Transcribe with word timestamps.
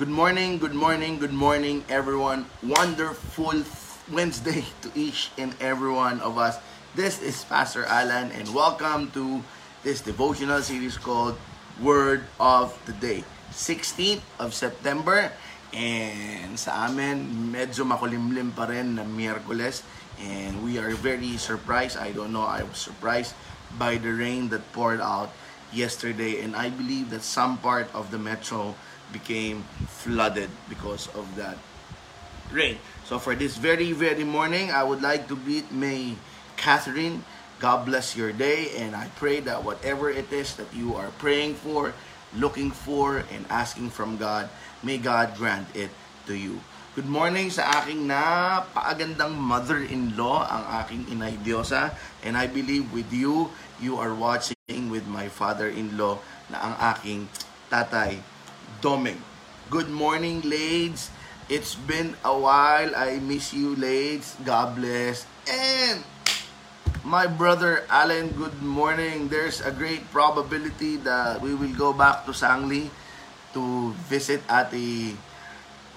Good 0.00 0.08
morning, 0.08 0.56
good 0.56 0.72
morning, 0.72 1.20
good 1.20 1.36
morning, 1.36 1.84
everyone. 1.84 2.48
Wonderful 2.64 3.68
Wednesday 4.08 4.64
to 4.80 4.88
each 4.96 5.28
and 5.36 5.52
every 5.60 5.92
one 5.92 6.16
of 6.24 6.40
us. 6.40 6.56
This 6.96 7.20
is 7.20 7.44
Pastor 7.44 7.84
Alan, 7.84 8.32
and 8.32 8.48
welcome 8.56 9.12
to 9.12 9.44
this 9.84 10.00
devotional 10.00 10.64
series 10.64 10.96
called 10.96 11.36
Word 11.76 12.24
of 12.40 12.72
the 12.88 12.96
Day. 12.96 13.28
16th 13.52 14.24
of 14.40 14.56
September, 14.56 15.28
and 15.76 16.56
sa 16.56 16.88
amin, 16.88 17.52
medyo 17.52 17.84
makulimlim 17.84 18.56
pa 18.56 18.72
rin 18.72 18.96
na 18.96 19.04
Miyerkules, 19.04 19.84
and 20.16 20.64
we 20.64 20.80
are 20.80 20.96
very 20.96 21.36
surprised. 21.36 22.00
I 22.00 22.16
don't 22.16 22.32
know, 22.32 22.48
I 22.48 22.64
was 22.64 22.80
surprised 22.80 23.36
by 23.76 24.00
the 24.00 24.16
rain 24.16 24.48
that 24.56 24.64
poured 24.72 25.04
out 25.04 25.36
yesterday, 25.68 26.40
and 26.40 26.56
I 26.56 26.72
believe 26.72 27.12
that 27.12 27.20
some 27.20 27.60
part 27.60 27.92
of 27.92 28.08
the 28.08 28.16
metro 28.16 28.72
became 29.12 29.62
flooded 29.86 30.48
because 30.68 31.06
of 31.12 31.28
that 31.36 31.60
rain. 32.50 32.80
So 33.04 33.20
for 33.20 33.36
this 33.36 33.56
very, 33.56 33.92
very 33.92 34.24
morning, 34.24 34.72
I 34.72 34.82
would 34.82 35.00
like 35.00 35.28
to 35.28 35.36
greet 35.36 35.70
May 35.70 36.16
Catherine. 36.56 37.24
God 37.62 37.86
bless 37.86 38.16
your 38.18 38.32
day, 38.34 38.74
and 38.74 38.96
I 38.96 39.06
pray 39.14 39.38
that 39.46 39.62
whatever 39.62 40.10
it 40.10 40.32
is 40.34 40.58
that 40.58 40.66
you 40.74 40.98
are 40.98 41.14
praying 41.22 41.54
for, 41.62 41.94
looking 42.34 42.74
for, 42.74 43.22
and 43.30 43.46
asking 43.46 43.94
from 43.94 44.18
God, 44.18 44.50
may 44.82 44.98
God 44.98 45.38
grant 45.38 45.70
it 45.70 45.94
to 46.26 46.34
you. 46.34 46.58
Good 46.92 47.08
morning 47.08 47.48
sa 47.48 47.80
aking 47.80 48.04
napakagandang 48.04 49.38
mother-in-law, 49.38 50.38
ang 50.44 50.64
aking 50.84 51.08
inay 51.08 51.40
Diyosa. 51.40 51.96
And 52.20 52.36
I 52.36 52.44
believe 52.50 52.92
with 52.92 53.08
you, 53.14 53.48
you 53.80 53.96
are 53.96 54.12
watching 54.12 54.92
with 54.92 55.08
my 55.08 55.32
father-in-law 55.32 56.20
na 56.52 56.58
ang 56.60 56.74
aking 56.92 57.32
tatay, 57.72 58.20
Doming. 58.82 59.22
Good 59.70 59.94
morning, 59.94 60.42
ladies. 60.42 61.14
It's 61.46 61.78
been 61.78 62.18
a 62.26 62.34
while. 62.34 62.90
I 62.98 63.22
miss 63.22 63.54
you, 63.54 63.78
ladies. 63.78 64.34
God 64.42 64.74
bless. 64.74 65.22
And 65.46 66.02
my 67.06 67.30
brother 67.30 67.86
Alan, 67.86 68.34
good 68.34 68.58
morning. 68.58 69.30
There's 69.30 69.62
a 69.62 69.70
great 69.70 70.10
probability 70.10 70.98
that 71.06 71.38
we 71.38 71.54
will 71.54 71.70
go 71.78 71.94
back 71.94 72.26
to 72.26 72.34
Sangli 72.34 72.90
to 73.54 73.94
visit 74.10 74.42
Ate 74.50 75.14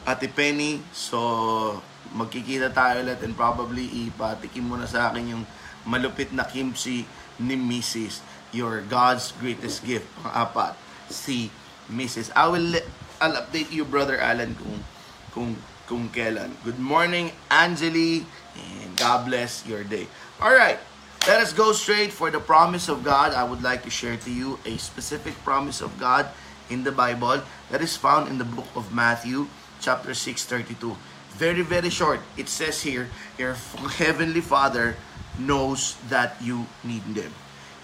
Ate 0.06 0.30
Penny. 0.30 0.86
So, 0.94 1.81
magkikita 2.13 2.69
tayo 2.69 3.02
ulit 3.02 3.25
and 3.25 3.33
probably 3.33 3.89
ipatikim 4.13 4.61
mo 4.61 4.78
na 4.78 4.86
sa 4.86 5.09
akin 5.09 5.33
yung 5.33 5.44
malupit 5.89 6.30
na 6.30 6.45
kimchi 6.45 7.09
ni 7.41 7.58
Mrs. 7.58 8.22
Your 8.53 8.86
God's 8.86 9.33
greatest 9.41 9.81
gift. 9.81 10.06
Pang-apat, 10.22 10.78
si 11.09 11.50
Mrs. 11.91 12.31
I 12.36 12.47
will 12.47 12.81
I'll 13.22 13.39
update 13.39 13.72
you, 13.72 13.86
Brother 13.86 14.19
Alan, 14.19 14.55
kung, 14.55 14.83
kung, 15.31 15.55
kung 15.88 16.09
kailan. 16.09 16.52
Good 16.64 16.80
morning, 16.80 17.31
Angeli, 17.50 18.28
and 18.55 18.91
God 18.97 19.28
bless 19.28 19.64
your 19.66 19.83
day. 19.88 20.08
All 20.41 20.52
right, 20.52 20.80
let 21.28 21.39
us 21.39 21.53
go 21.53 21.72
straight 21.72 22.11
for 22.11 22.30
the 22.30 22.44
promise 22.44 22.89
of 22.89 23.03
God. 23.03 23.31
I 23.31 23.47
would 23.47 23.63
like 23.63 23.83
to 23.88 23.89
share 23.89 24.17
to 24.17 24.31
you 24.31 24.59
a 24.66 24.75
specific 24.78 25.33
promise 25.47 25.80
of 25.80 25.95
God 25.97 26.28
in 26.69 26.83
the 26.83 26.91
Bible 26.91 27.41
that 27.72 27.81
is 27.81 27.95
found 27.95 28.28
in 28.28 28.38
the 28.38 28.45
book 28.47 28.67
of 28.75 28.94
Matthew, 28.94 29.47
chapter 29.80 30.13
6, 30.13 30.44
32. 30.44 30.97
Very, 31.39 31.61
very 31.61 31.89
short. 31.89 32.19
It 32.36 32.50
says 32.50 32.83
here, 32.83 33.09
Your 33.38 33.56
heavenly 34.00 34.41
Father 34.41 34.97
knows 35.39 35.95
that 36.09 36.36
you 36.41 36.67
need 36.83 37.03
them. 37.16 37.31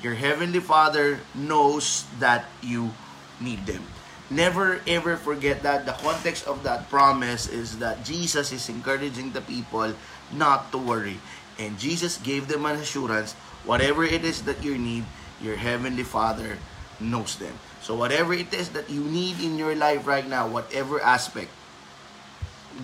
Your 0.04 0.16
heavenly 0.16 0.60
Father 0.60 1.20
knows 1.36 2.06
that 2.20 2.46
you 2.62 2.92
need 3.42 3.66
them. 3.66 3.84
Never 4.32 4.80
ever 4.88 5.18
forget 5.18 5.62
that 5.64 5.86
the 5.86 5.92
context 6.00 6.48
of 6.48 6.64
that 6.64 6.88
promise 6.88 7.52
is 7.52 7.84
that 7.84 8.06
Jesus 8.08 8.56
is 8.56 8.70
encouraging 8.70 9.36
the 9.36 9.42
people 9.44 9.92
not 10.32 10.72
to 10.72 10.80
worry. 10.80 11.20
And 11.60 11.76
Jesus 11.78 12.18
gave 12.18 12.48
them 12.48 12.66
an 12.66 12.80
assurance 12.80 13.36
whatever 13.66 14.04
it 14.04 14.24
is 14.24 14.44
that 14.44 14.64
you 14.64 14.78
need, 14.78 15.04
your 15.42 15.56
heavenly 15.56 16.04
Father 16.04 16.58
knows 17.00 17.36
them. 17.36 17.54
So 17.82 17.96
whatever 17.96 18.34
it 18.34 18.54
is 18.54 18.70
that 18.70 18.90
you 18.90 19.04
need 19.04 19.42
in 19.42 19.58
your 19.58 19.76
life 19.76 20.08
right 20.08 20.26
now, 20.26 20.48
whatever 20.48 21.02
aspect, 21.02 21.50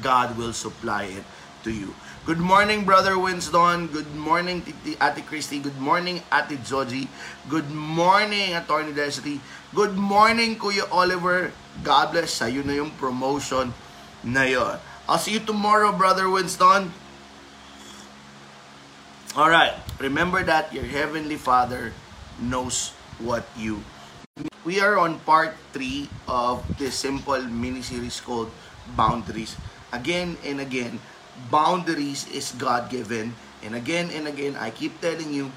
God 0.02 0.38
will 0.38 0.54
supply 0.54 1.06
it 1.06 1.24
to 1.64 1.72
you. 1.72 1.94
Good 2.26 2.44
morning, 2.44 2.84
Brother 2.84 3.18
Winston. 3.18 3.88
Good 3.88 4.14
morning, 4.16 4.60
Ate 5.00 5.24
Christy. 5.26 5.60
Good 5.64 5.80
morning, 5.80 6.20
Ate 6.28 6.60
Joji. 6.60 7.08
Good 7.48 7.72
morning, 7.72 8.52
Attorney 8.52 8.92
Desiree. 8.92 9.40
Good 9.78 9.94
morning, 9.94 10.58
Kuya 10.58 10.90
Oliver. 10.90 11.54
God 11.86 12.10
bless. 12.10 12.42
Sa'yo 12.42 12.66
na 12.66 12.82
yung 12.82 12.90
promotion 12.98 13.78
na. 14.26 14.82
I'll 15.06 15.22
see 15.22 15.38
you 15.38 15.44
tomorrow, 15.46 15.94
Brother 15.94 16.26
Winston. 16.26 16.90
Alright, 19.38 19.78
remember 20.02 20.42
that 20.42 20.74
your 20.74 20.90
Heavenly 20.90 21.38
Father 21.38 21.94
knows 22.42 22.90
what 23.22 23.46
you 23.54 23.86
We 24.66 24.82
are 24.82 24.98
on 24.98 25.22
part 25.22 25.54
3 25.78 26.10
of 26.26 26.66
this 26.82 26.98
simple 26.98 27.46
mini-series 27.46 28.18
called 28.18 28.50
Boundaries. 28.98 29.62
Again 29.94 30.42
and 30.42 30.58
again, 30.58 30.98
boundaries 31.54 32.26
is 32.34 32.50
God-given. 32.58 33.38
And 33.62 33.78
again 33.78 34.10
and 34.10 34.26
again, 34.26 34.58
I 34.58 34.74
keep 34.74 34.98
telling 35.06 35.30
you, 35.30 35.54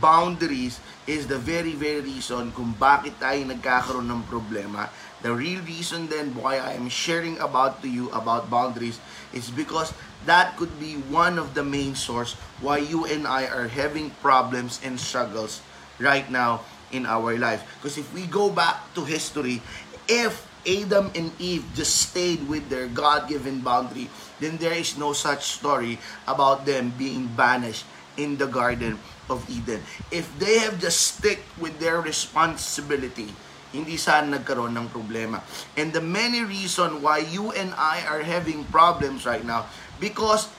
boundaries 0.00 0.80
is 1.06 1.26
the 1.26 1.38
very, 1.38 1.74
very 1.74 2.02
reason 2.02 2.50
kung 2.54 2.74
bakit 2.78 3.18
tayo 3.18 3.42
nagkakaroon 3.46 4.06
ng 4.10 4.22
problema. 4.26 4.90
The 5.22 5.30
real 5.30 5.62
reason 5.62 6.10
then 6.10 6.34
why 6.34 6.58
I 6.58 6.74
am 6.74 6.90
sharing 6.90 7.38
about 7.38 7.82
to 7.82 7.88
you 7.88 8.10
about 8.10 8.50
boundaries 8.50 8.98
is 9.30 9.50
because 9.50 9.94
that 10.26 10.58
could 10.58 10.74
be 10.82 10.98
one 11.10 11.38
of 11.38 11.54
the 11.54 11.62
main 11.62 11.94
source 11.94 12.34
why 12.58 12.82
you 12.82 13.06
and 13.06 13.26
I 13.26 13.46
are 13.46 13.70
having 13.70 14.14
problems 14.18 14.82
and 14.82 14.98
struggles 14.98 15.62
right 15.98 16.26
now 16.26 16.66
in 16.90 17.06
our 17.06 17.38
life. 17.38 17.62
Because 17.78 17.98
if 17.98 18.10
we 18.10 18.26
go 18.26 18.50
back 18.50 18.82
to 18.94 19.06
history, 19.06 19.62
if 20.10 20.46
Adam 20.62 21.10
and 21.14 21.34
Eve 21.42 21.66
just 21.74 22.10
stayed 22.10 22.46
with 22.46 22.70
their 22.70 22.86
God-given 22.86 23.66
boundary, 23.66 24.06
then 24.38 24.58
there 24.58 24.74
is 24.74 24.98
no 24.98 25.14
such 25.14 25.58
story 25.58 25.98
about 26.26 26.66
them 26.66 26.94
being 26.94 27.26
banished 27.34 27.86
in 28.16 28.36
the 28.36 28.48
Garden 28.48 28.98
of 29.32 29.44
Eden. 29.48 29.80
If 30.12 30.28
they 30.36 30.60
have 30.60 30.76
just 30.76 31.16
stick 31.16 31.40
with 31.56 31.78
their 31.80 32.00
responsibility, 32.02 33.32
hindi 33.72 33.96
sana 33.96 34.36
nagkaroon 34.36 34.76
ng 34.76 34.92
problema. 34.92 35.40
And 35.80 35.96
the 35.96 36.04
many 36.04 36.44
reason 36.44 37.00
why 37.00 37.24
you 37.24 37.56
and 37.56 37.72
I 37.72 38.04
are 38.04 38.20
having 38.20 38.68
problems 38.68 39.24
right 39.24 39.44
now, 39.44 39.64
because 39.96 40.52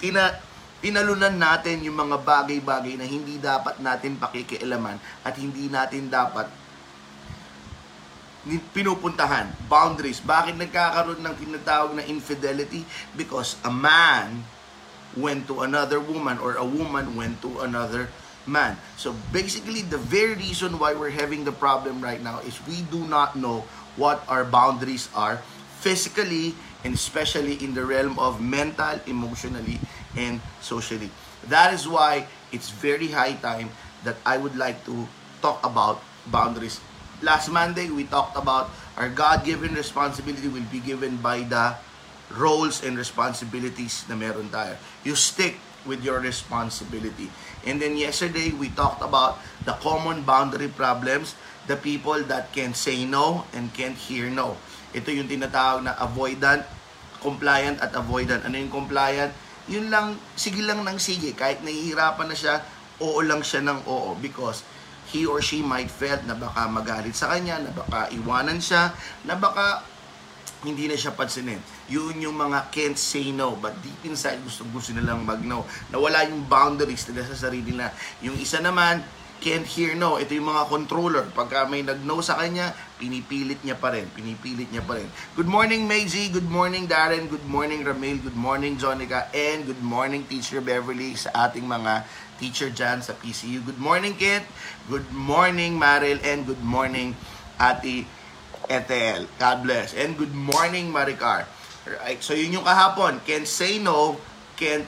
tina, 0.00 0.40
tinalunan 0.80 1.36
natin 1.36 1.84
yung 1.84 2.00
mga 2.00 2.24
bagay-bagay 2.24 2.96
na 2.96 3.04
hindi 3.04 3.36
dapat 3.36 3.76
natin 3.84 4.16
pakikialaman 4.16 4.96
at 5.20 5.36
hindi 5.36 5.68
natin 5.68 6.08
dapat 6.08 6.48
pinupuntahan. 8.72 9.50
Boundaries. 9.66 10.22
Bakit 10.22 10.54
nagkakaroon 10.56 11.20
ng 11.20 11.34
tinatawag 11.34 11.98
na 11.98 12.06
infidelity? 12.06 12.86
Because 13.18 13.58
a 13.66 13.72
man 13.74 14.46
went 15.16 15.48
to 15.48 15.60
another 15.62 15.98
woman 15.98 16.38
or 16.38 16.54
a 16.54 16.64
woman 16.64 17.16
went 17.16 17.42
to 17.42 17.60
another 17.60 18.08
man. 18.46 18.78
So 18.96 19.14
basically, 19.32 19.82
the 19.82 19.98
very 19.98 20.34
reason 20.34 20.78
why 20.78 20.94
we're 20.94 21.10
having 21.10 21.44
the 21.44 21.52
problem 21.52 22.00
right 22.00 22.22
now 22.22 22.40
is 22.40 22.60
we 22.68 22.82
do 22.92 23.04
not 23.08 23.34
know 23.34 23.64
what 23.96 24.22
our 24.28 24.44
boundaries 24.44 25.08
are 25.14 25.42
physically 25.80 26.54
and 26.84 26.94
especially 26.94 27.58
in 27.64 27.74
the 27.74 27.84
realm 27.84 28.18
of 28.18 28.40
mental, 28.40 29.00
emotionally, 29.06 29.80
and 30.14 30.40
socially. 30.60 31.10
That 31.48 31.74
is 31.74 31.88
why 31.88 32.26
it's 32.52 32.70
very 32.70 33.08
high 33.08 33.34
time 33.34 33.70
that 34.04 34.16
I 34.24 34.36
would 34.38 34.54
like 34.54 34.84
to 34.86 35.08
talk 35.42 35.64
about 35.66 35.98
boundaries 36.30 36.78
last 37.22 37.48
Monday, 37.48 37.88
we 37.88 38.04
talked 38.04 38.36
about 38.36 38.70
our 38.96 39.08
God-given 39.08 39.74
responsibility 39.74 40.48
will 40.48 40.66
be 40.72 40.80
given 40.80 41.16
by 41.16 41.44
the 41.44 41.76
roles 42.34 42.82
and 42.82 42.98
responsibilities 42.98 44.02
na 44.10 44.18
meron 44.18 44.50
tayo. 44.50 44.74
You 45.06 45.14
stick 45.14 45.58
with 45.86 46.02
your 46.02 46.18
responsibility. 46.18 47.30
And 47.62 47.78
then 47.78 47.94
yesterday, 47.94 48.50
we 48.50 48.74
talked 48.74 49.02
about 49.02 49.38
the 49.62 49.78
common 49.78 50.26
boundary 50.26 50.70
problems, 50.70 51.38
the 51.70 51.78
people 51.78 52.18
that 52.26 52.50
can 52.50 52.74
say 52.74 53.06
no 53.06 53.46
and 53.54 53.70
can't 53.70 53.94
hear 53.94 54.26
no. 54.26 54.58
Ito 54.94 55.14
yung 55.14 55.30
tinatawag 55.30 55.86
na 55.86 55.94
avoidant, 55.98 56.66
compliant 57.22 57.78
at 57.78 57.94
avoidant. 57.94 58.42
Ano 58.46 58.58
yung 58.58 58.70
compliant? 58.70 59.30
Yun 59.66 59.90
lang, 59.90 60.18
sige 60.34 60.62
lang 60.62 60.82
ng 60.82 60.98
sige. 60.98 61.34
Kahit 61.34 61.62
nahihirapan 61.62 62.30
na 62.30 62.36
siya, 62.38 62.62
oo 63.02 63.18
lang 63.22 63.42
siya 63.42 63.62
ng 63.66 63.86
oo. 63.86 64.14
Because 64.18 64.62
he 65.10 65.26
or 65.26 65.38
she 65.42 65.62
might 65.62 65.90
felt 65.90 66.22
na 66.26 66.34
baka 66.34 66.66
magalit 66.66 67.14
sa 67.14 67.30
kanya, 67.30 67.62
na 67.62 67.70
baka 67.70 68.10
iwanan 68.14 68.58
siya, 68.58 68.94
na 69.26 69.34
baka 69.38 69.82
hindi 70.66 70.90
na 70.90 70.98
siya 70.98 71.14
pansinin. 71.14 71.58
Yun 71.86 72.18
yung 72.18 72.34
mga 72.34 72.70
can't 72.74 72.98
say 72.98 73.30
no, 73.30 73.54
but 73.54 73.74
deep 73.78 74.10
inside 74.10 74.42
gusto 74.42 74.66
gusto 74.74 74.90
nilang 74.90 75.22
mag-no. 75.22 75.62
Na 75.94 76.02
wala 76.02 76.26
yung 76.26 76.46
boundaries 76.50 77.06
nila 77.06 77.26
sa 77.30 77.46
sarili 77.46 77.74
nila. 77.74 77.94
Yung 78.22 78.34
isa 78.34 78.58
naman, 78.58 79.06
can't 79.38 79.68
hear 79.68 79.92
no. 79.94 80.16
Ito 80.16 80.32
yung 80.32 80.48
mga 80.48 80.66
controller. 80.66 81.24
Pagka 81.30 81.68
may 81.68 81.84
nag-no 81.84 82.24
sa 82.24 82.40
kanya, 82.40 82.72
pinipilit 82.96 83.60
niya 83.62 83.76
pa 83.76 83.92
rin. 83.92 84.08
Pinipilit 84.10 84.68
niya 84.72 84.82
pa 84.82 84.96
rin. 84.96 85.08
Good 85.36 85.46
morning, 85.46 85.84
Maisie. 85.84 86.32
Good 86.32 86.48
morning, 86.48 86.88
Darren. 86.88 87.28
Good 87.28 87.44
morning, 87.44 87.84
Ramil. 87.84 88.18
Good 88.24 88.38
morning, 88.38 88.80
Jonica. 88.80 89.28
And 89.36 89.68
good 89.68 89.82
morning, 89.84 90.24
Teacher 90.24 90.64
Beverly 90.64 91.14
sa 91.14 91.48
ating 91.48 91.68
mga 91.68 92.08
teacher 92.40 92.68
dyan 92.72 93.00
sa 93.00 93.16
PCU. 93.16 93.64
Good 93.64 93.80
morning, 93.80 94.16
Kit. 94.16 94.44
Good 94.88 95.08
morning, 95.12 95.76
Maril. 95.76 96.20
And 96.24 96.44
good 96.48 96.64
morning, 96.64 97.16
Ate 97.60 98.08
Ethel. 98.68 99.28
God 99.38 99.58
bless. 99.62 99.92
And 99.94 100.16
good 100.16 100.34
morning, 100.34 100.90
Maricar. 100.90 101.46
Right, 101.86 102.18
so 102.18 102.34
yun 102.34 102.50
yung 102.50 102.66
kahapon. 102.66 103.22
Can 103.22 103.46
say 103.46 103.78
no, 103.78 104.18
can't, 104.58 104.82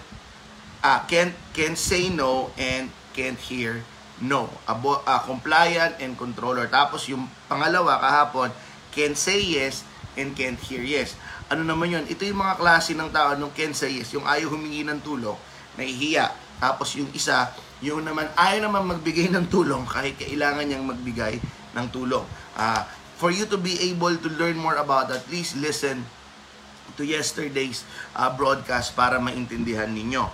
uh, 0.82 0.98
can't, 1.06 1.30
can 1.54 1.78
say 1.78 2.10
no, 2.10 2.50
and 2.58 2.90
can't 3.14 3.38
hear 3.38 3.86
no. 4.18 4.50
Abo, 4.66 4.98
uh, 5.06 5.22
compliant 5.22 6.02
and 6.02 6.18
controller. 6.18 6.66
Tapos 6.66 7.06
yung 7.06 7.30
pangalawa 7.46 8.02
kahapon, 8.02 8.50
can 8.90 9.14
say 9.14 9.38
yes 9.38 9.86
and 10.18 10.34
can't 10.34 10.58
hear 10.58 10.82
yes. 10.82 11.14
Ano 11.46 11.62
naman 11.62 11.94
yun? 11.94 12.04
Ito 12.10 12.26
yung 12.26 12.42
mga 12.42 12.58
klase 12.58 12.98
ng 12.98 13.14
tao 13.14 13.38
nung 13.38 13.54
can 13.54 13.70
say 13.70 13.94
yes. 14.02 14.10
Yung 14.10 14.26
ayaw 14.26 14.50
humingi 14.50 14.82
ng 14.82 14.98
tulong, 14.98 15.38
nahihiya. 15.78 16.34
Tapos 16.58 16.98
yung 16.98 17.06
isa, 17.14 17.54
yung 17.78 18.02
naman 18.02 18.26
ayaw 18.34 18.66
naman 18.66 18.90
magbigay 18.90 19.30
ng 19.30 19.46
tulong 19.46 19.86
kahit 19.86 20.18
kailangan 20.18 20.66
niyang 20.66 20.82
magbigay 20.82 21.38
ng 21.78 21.86
tulong. 21.94 22.26
Uh, 22.58 22.82
for 23.14 23.30
you 23.30 23.46
to 23.46 23.54
be 23.54 23.78
able 23.86 24.10
to 24.18 24.26
learn 24.34 24.58
more 24.58 24.82
about 24.82 25.06
that, 25.06 25.22
please 25.30 25.54
listen 25.54 26.02
to 26.98 27.06
yesterday's 27.06 27.86
uh, 28.18 28.28
broadcast 28.34 28.98
para 28.98 29.22
maintindihan 29.22 29.88
ninyo. 29.94 30.26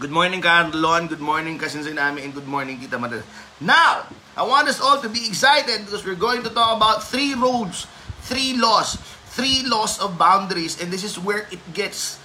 Good 0.00 0.08
morning, 0.08 0.40
Carlon. 0.40 1.12
Good 1.12 1.20
morning, 1.20 1.60
Kasinsin 1.60 2.00
Ami. 2.00 2.24
And 2.24 2.32
good 2.32 2.48
morning, 2.48 2.80
Tita 2.80 2.96
Madal. 2.96 3.20
Now, 3.60 4.08
I 4.32 4.48
want 4.48 4.64
us 4.72 4.80
all 4.80 4.96
to 5.04 5.12
be 5.12 5.28
excited 5.28 5.84
because 5.84 6.08
we're 6.08 6.16
going 6.16 6.40
to 6.40 6.48
talk 6.48 6.80
about 6.80 7.04
three 7.04 7.36
roads, 7.36 7.84
three 8.24 8.56
laws, 8.56 8.96
three 9.36 9.60
laws 9.68 10.00
of 10.00 10.16
boundaries. 10.16 10.80
And 10.80 10.88
this 10.88 11.04
is 11.04 11.20
where 11.20 11.44
it 11.52 11.60
gets 11.76 12.16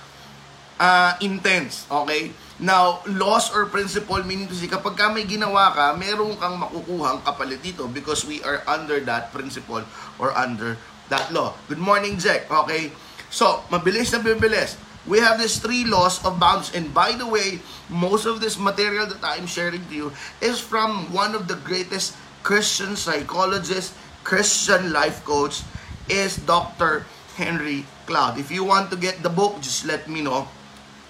uh, 0.79 1.19
intense. 1.19 1.83
Okay? 1.91 2.31
Now, 2.63 3.03
laws 3.11 3.51
or 3.51 3.67
principle 3.67 4.23
meaning 4.23 4.47
to 4.47 4.55
say, 4.55 4.71
kapag 4.71 4.95
ka 4.95 5.11
may 5.11 5.27
ginawa 5.27 5.75
ka, 5.75 5.99
meron 5.99 6.39
kang 6.39 6.55
makukuhang 6.55 7.27
kapalit 7.27 7.59
dito 7.59 7.91
because 7.91 8.23
we 8.23 8.39
are 8.47 8.63
under 8.71 9.03
that 9.03 9.35
principle 9.35 9.83
or 10.15 10.31
under 10.31 10.79
that 11.09 11.31
law. 11.33 11.53
Good 11.67 11.81
morning, 11.81 12.17
Jack. 12.17 12.49
Okay? 12.49 12.91
So, 13.29 13.63
mabilis 13.69 14.13
na 14.13 14.23
bibilis 14.23 14.79
we 15.07 15.21
have 15.21 15.37
these 15.37 15.61
three 15.61 15.85
laws 15.85 16.23
of 16.25 16.39
bounds. 16.39 16.73
And 16.73 16.93
by 16.93 17.13
the 17.13 17.25
way, 17.25 17.61
most 17.89 18.25
of 18.25 18.41
this 18.41 18.57
material 18.57 19.05
that 19.07 19.21
I'm 19.21 19.45
sharing 19.45 19.85
to 19.85 19.93
you 19.93 20.07
is 20.41 20.59
from 20.59 21.13
one 21.13 21.35
of 21.35 21.47
the 21.47 21.55
greatest 21.61 22.17
Christian 22.43 22.95
psychologists, 22.97 23.93
Christian 24.25 24.93
life 24.93 25.23
coach, 25.25 25.61
is 26.09 26.37
Dr. 26.37 27.05
Henry 27.37 27.85
Cloud. 28.05 28.37
If 28.37 28.49
you 28.49 28.63
want 28.63 28.89
to 28.91 28.97
get 28.97 29.21
the 29.21 29.29
book, 29.29 29.61
just 29.61 29.85
let 29.85 30.09
me 30.09 30.21
know. 30.21 30.47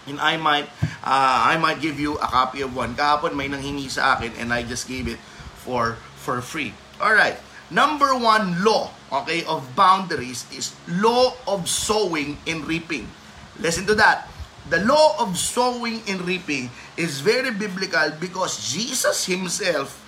And 0.08 0.20
I 0.20 0.38
might, 0.38 0.70
uh, 1.04 1.56
I 1.56 1.58
might 1.58 1.82
give 1.82 2.00
you 2.00 2.16
a 2.20 2.28
copy 2.30 2.62
of 2.62 2.76
one. 2.76 2.96
Kahapon 2.96 3.34
may 3.34 3.50
nanghingi 3.50 3.90
sa 3.90 4.16
akin 4.16 4.32
and 4.38 4.54
I 4.54 4.62
just 4.62 4.88
gave 4.88 5.08
it 5.08 5.18
for, 5.58 5.98
for 6.20 6.40
free. 6.46 6.76
Alright. 7.02 7.40
Number 7.74 8.14
one 8.14 8.64
law, 8.64 8.94
okay, 9.24 9.46
of 9.46 9.64
boundaries 9.76 10.44
is 10.52 10.76
law 11.00 11.32
of 11.48 11.70
sowing 11.70 12.38
and 12.48 12.66
reaping. 12.66 13.08
Listen 13.60 13.86
to 13.88 13.96
that. 13.96 14.28
The 14.68 14.82
law 14.82 15.16
of 15.22 15.38
sowing 15.38 16.02
and 16.10 16.26
reaping 16.26 16.74
is 16.98 17.22
very 17.22 17.54
biblical 17.54 18.12
because 18.20 18.58
Jesus 18.74 19.30
Himself 19.30 20.02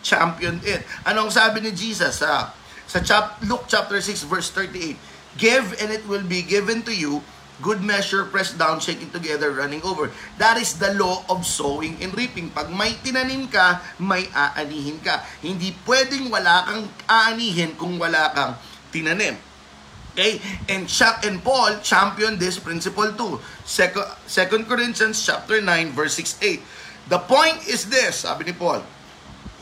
championed 0.00 0.64
it. 0.64 0.80
Anong 1.04 1.28
sabi 1.28 1.60
ni 1.60 1.76
Jesus 1.76 2.24
sa, 2.24 2.56
sa 2.88 2.98
chap, 3.04 3.36
Luke 3.44 3.68
chapter 3.68 4.00
6 4.00 4.24
verse 4.30 4.48
38? 4.48 4.96
Give 5.36 5.66
and 5.82 5.92
it 5.92 6.08
will 6.08 6.24
be 6.24 6.40
given 6.40 6.80
to 6.88 6.94
you, 6.94 7.20
good 7.62 7.80
measure, 7.80 8.24
pressed 8.28 8.58
down, 8.58 8.80
shaking 8.80 9.10
together, 9.10 9.52
running 9.52 9.82
over. 9.82 10.10
That 10.38 10.56
is 10.60 10.76
the 10.76 10.92
law 10.94 11.24
of 11.28 11.46
sowing 11.46 11.96
and 12.00 12.12
reaping. 12.16 12.50
Pag 12.50 12.68
may 12.72 12.96
tinanim 13.00 13.48
ka, 13.48 13.80
may 14.00 14.28
aanihin 14.32 15.00
ka. 15.00 15.24
Hindi 15.40 15.72
pwedeng 15.88 16.28
wala 16.28 16.68
kang 16.68 16.82
aanihin 17.08 17.76
kung 17.80 17.96
wala 17.96 18.32
kang 18.36 18.52
tinanim. 18.92 19.40
Okay? 20.16 20.40
And 20.72 20.88
Chuck 20.88 21.24
and 21.28 21.44
Paul 21.44 21.80
championed 21.84 22.40
this 22.40 22.56
principle 22.56 23.12
too. 23.12 23.40
Second, 23.68 24.08
Second 24.24 24.64
Corinthians 24.64 25.20
chapter 25.20 25.60
9 25.60 25.92
verse 25.92 26.16
6 26.16 26.40
8. 26.40 27.12
The 27.12 27.20
point 27.22 27.62
is 27.68 27.86
this, 27.86 28.26
sabi 28.26 28.50
ni 28.50 28.54
Paul, 28.56 28.82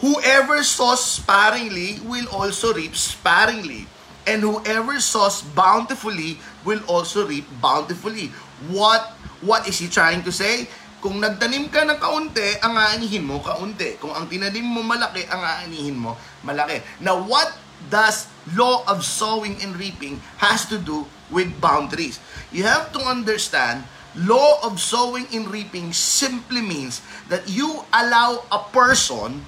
Whoever 0.01 0.63
sows 0.63 1.01
sparingly 1.01 2.01
will 2.05 2.29
also 2.29 2.73
reap 2.75 2.97
sparingly. 2.97 3.87
And 4.25 4.41
whoever 4.41 4.97
sows 5.01 5.45
bountifully 5.53 6.41
will 6.65 6.81
also 6.89 7.29
reap 7.29 7.45
bountifully. 7.61 8.33
What 8.73 9.13
what 9.45 9.69
is 9.69 9.77
he 9.79 9.93
trying 9.93 10.25
to 10.25 10.33
say? 10.33 10.65
Kung 11.05 11.21
nagtanim 11.21 11.69
ka 11.69 11.85
ng 11.85 12.01
kaunti, 12.01 12.57
ang 12.65 12.81
aanihin 12.81 13.29
mo 13.29 13.45
kaunti. 13.45 14.01
Kung 14.01 14.17
ang 14.17 14.25
tinanim 14.25 14.65
mo 14.65 14.81
malaki, 14.81 15.29
ang 15.29 15.45
aanihin 15.45 16.01
mo 16.01 16.17
malaki. 16.41 16.81
Now, 17.05 17.21
what 17.21 17.53
does 17.93 18.29
law 18.57 18.85
of 18.89 19.05
sowing 19.05 19.61
and 19.61 19.77
reaping 19.77 20.21
has 20.41 20.65
to 20.69 20.81
do 20.81 21.05
with 21.31 21.49
boundaries. 21.61 22.21
You 22.53 22.65
have 22.65 22.93
to 22.93 23.01
understand 23.01 23.85
law 24.15 24.61
of 24.63 24.79
sowing 24.81 25.27
and 25.33 25.49
reaping 25.49 25.93
simply 25.93 26.61
means 26.61 27.03
that 27.29 27.49
you 27.49 27.83
allow 27.93 28.45
a 28.53 28.61
person, 28.71 29.43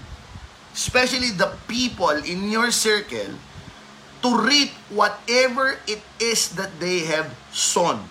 especially 0.75 1.31
the 1.31 1.53
people 1.69 2.17
in 2.25 2.51
your 2.51 2.71
circle, 2.73 3.37
to 4.27 4.43
reap 4.43 4.75
whatever 4.91 5.79
it 5.87 6.03
is 6.19 6.51
that 6.59 6.83
they 6.83 7.07
have 7.07 7.31
sown. 7.55 8.03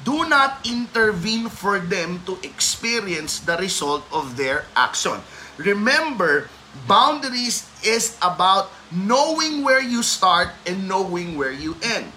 Do 0.00 0.24
not 0.24 0.64
intervene 0.64 1.52
for 1.52 1.76
them 1.76 2.24
to 2.24 2.40
experience 2.40 3.44
the 3.44 3.60
result 3.60 4.08
of 4.08 4.40
their 4.40 4.64
action. 4.72 5.20
Remember, 5.60 6.48
boundaries 6.88 7.68
is 7.84 8.16
about 8.24 8.72
knowing 8.88 9.60
where 9.60 9.82
you 9.82 10.00
start 10.00 10.56
and 10.64 10.88
knowing 10.88 11.36
where 11.36 11.52
you 11.52 11.76
end. 11.84 12.08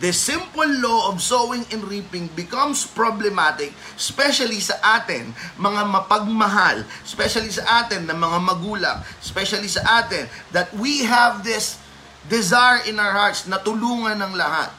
The 0.00 0.12
simple 0.16 0.68
law 0.80 1.12
of 1.12 1.20
sowing 1.20 1.68
and 1.72 1.84
reaping 1.84 2.32
becomes 2.32 2.88
problematic, 2.88 3.72
especially 3.96 4.60
sa 4.60 4.80
atin, 4.80 5.36
mga 5.60 5.84
mapagmahal, 5.84 6.88
especially 7.04 7.52
sa 7.52 7.84
atin 7.84 8.08
na 8.08 8.16
mga 8.16 8.40
magulang, 8.40 9.04
especially 9.20 9.68
sa 9.68 10.04
atin, 10.04 10.24
that 10.56 10.72
we 10.80 11.04
have 11.04 11.44
this 11.44 11.79
desire 12.28 12.84
in 12.84 12.98
our 13.00 13.14
hearts 13.14 13.48
na 13.48 13.56
tulungan 13.62 14.18
ng 14.20 14.34
lahat. 14.36 14.72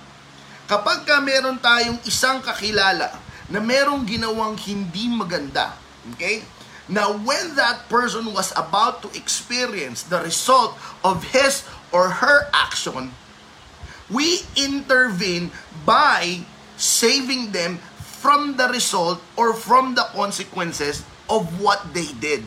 Kapag 0.70 1.04
ka 1.04 1.20
meron 1.20 1.58
tayong 1.58 2.00
isang 2.06 2.40
kakilala 2.40 3.12
na 3.52 3.60
merong 3.60 4.06
ginawang 4.08 4.56
hindi 4.56 5.12
maganda, 5.12 5.76
okay? 6.16 6.46
Now, 6.92 7.16
when 7.16 7.56
that 7.56 7.88
person 7.88 8.36
was 8.36 8.52
about 8.56 9.00
to 9.04 9.10
experience 9.16 10.04
the 10.04 10.20
result 10.20 10.76
of 11.08 11.24
his 11.32 11.64
or 11.92 12.24
her 12.24 12.52
action, 12.52 13.16
we 14.12 14.44
intervene 14.60 15.56
by 15.88 16.44
saving 16.76 17.56
them 17.56 17.80
from 18.20 18.60
the 18.60 18.68
result 18.68 19.24
or 19.40 19.56
from 19.56 19.96
the 19.96 20.04
consequences 20.12 21.08
of 21.32 21.48
what 21.64 21.96
they 21.96 22.12
did. 22.20 22.44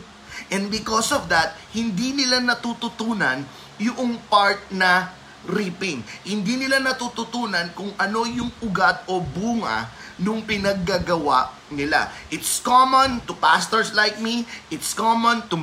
And 0.53 0.69
because 0.69 1.09
of 1.09 1.25
that, 1.33 1.57
hindi 1.73 2.13
nila 2.13 2.37
natututunan 2.37 3.49
yung 3.79 4.17
part 4.31 4.59
na 4.71 5.11
reaping. 5.45 6.01
Hindi 6.25 6.65
nila 6.65 6.81
natututunan 6.81 7.69
kung 7.77 7.93
ano 7.97 8.25
yung 8.25 8.49
ugat 8.61 9.05
o 9.05 9.21
bunga 9.21 9.89
nung 10.17 10.41
pinaggagawa 10.41 11.51
nila. 11.69 12.09
It's 12.31 12.63
common 12.63 13.21
to 13.27 13.33
pastors 13.37 13.93
like 13.93 14.17
me, 14.21 14.47
it's 14.71 14.95
common 14.95 15.45
to 15.51 15.57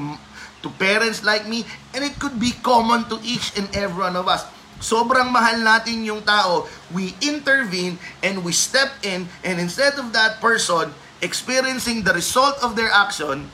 to 0.62 0.70
parents 0.78 1.26
like 1.26 1.50
me, 1.50 1.66
and 1.90 2.06
it 2.06 2.14
could 2.22 2.38
be 2.38 2.54
common 2.62 3.10
to 3.10 3.18
each 3.26 3.50
and 3.58 3.66
every 3.74 3.98
one 3.98 4.14
of 4.14 4.30
us. 4.30 4.46
Sobrang 4.82 5.30
mahal 5.30 5.62
natin 5.62 6.02
yung 6.02 6.22
tao, 6.26 6.66
we 6.90 7.14
intervene 7.22 7.98
and 8.22 8.42
we 8.42 8.50
step 8.50 8.90
in 9.06 9.30
and 9.46 9.62
instead 9.62 9.94
of 9.94 10.10
that 10.10 10.42
person 10.42 10.90
experiencing 11.22 12.02
the 12.02 12.10
result 12.10 12.58
of 12.66 12.74
their 12.74 12.90
action, 12.90 13.46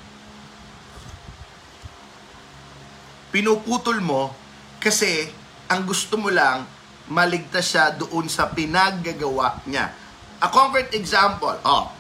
pinuputol 3.29 4.01
mo 4.01 4.33
kasi 4.79 5.29
ang 5.69 5.85
gusto 5.85 6.17
mo 6.17 6.31
lang 6.33 6.65
maligtas 7.09 7.73
siya 7.73 7.93
doon 7.97 8.29
sa 8.29 8.49
pinaggagawa 8.53 9.65
niya. 9.69 9.91
A 10.39 10.49
concrete 10.49 10.95
example, 10.95 11.57
oh, 11.67 11.91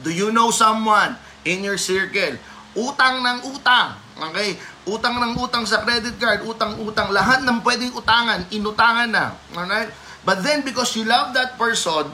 do 0.00 0.08
you 0.08 0.32
know 0.32 0.48
someone 0.48 1.18
in 1.44 1.60
your 1.60 1.76
circle? 1.76 2.40
Utang 2.72 3.20
ng 3.20 3.38
utang, 3.52 3.98
okay? 4.16 4.56
Utang 4.88 5.20
ng 5.20 5.36
utang 5.36 5.66
sa 5.68 5.84
credit 5.84 6.16
card, 6.16 6.46
utang-utang, 6.46 7.12
lahat 7.12 7.44
ng 7.44 7.60
pwedeng 7.60 7.92
utangan, 7.92 8.48
inutangan 8.48 9.10
na, 9.10 9.36
alright? 9.52 9.92
But 10.24 10.40
then 10.40 10.64
because 10.64 10.94
you 10.96 11.04
love 11.04 11.36
that 11.36 11.60
person, 11.60 12.08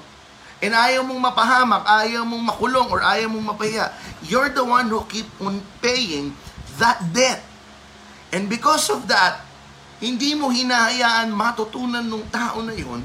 and 0.58 0.72
ayaw 0.72 1.06
mong 1.06 1.30
mapahamak, 1.30 1.84
ayaw 1.86 2.26
mong 2.26 2.42
makulong, 2.42 2.88
or 2.90 3.04
ayaw 3.04 3.30
mong 3.30 3.54
mapahiya, 3.54 3.92
you're 4.26 4.50
the 4.50 4.64
one 4.64 4.90
who 4.90 4.98
keep 5.06 5.28
on 5.38 5.62
paying 5.78 6.34
that 6.80 6.98
debt. 7.14 7.44
And 8.34 8.50
because 8.50 8.90
of 8.90 9.06
that, 9.06 9.45
hindi 9.96 10.36
mo 10.36 10.52
hinahayaan 10.52 11.32
matutunan 11.32 12.04
ng 12.04 12.28
tao 12.28 12.60
na 12.60 12.76
yon 12.76 13.00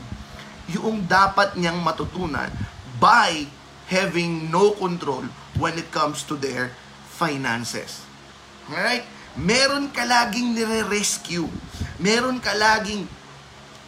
yung 0.72 1.08
dapat 1.08 1.56
niyang 1.56 1.80
matutunan 1.80 2.52
by 3.00 3.48
having 3.88 4.52
no 4.52 4.76
control 4.76 5.24
when 5.60 5.76
it 5.80 5.88
comes 5.92 6.24
to 6.24 6.36
their 6.36 6.72
finances. 7.08 8.04
Alright? 8.68 9.04
Meron 9.40 9.92
ka 9.92 10.04
laging 10.04 10.56
nire-rescue. 10.56 11.48
Meron 12.00 12.44
ka 12.44 12.52
laging 12.56 13.08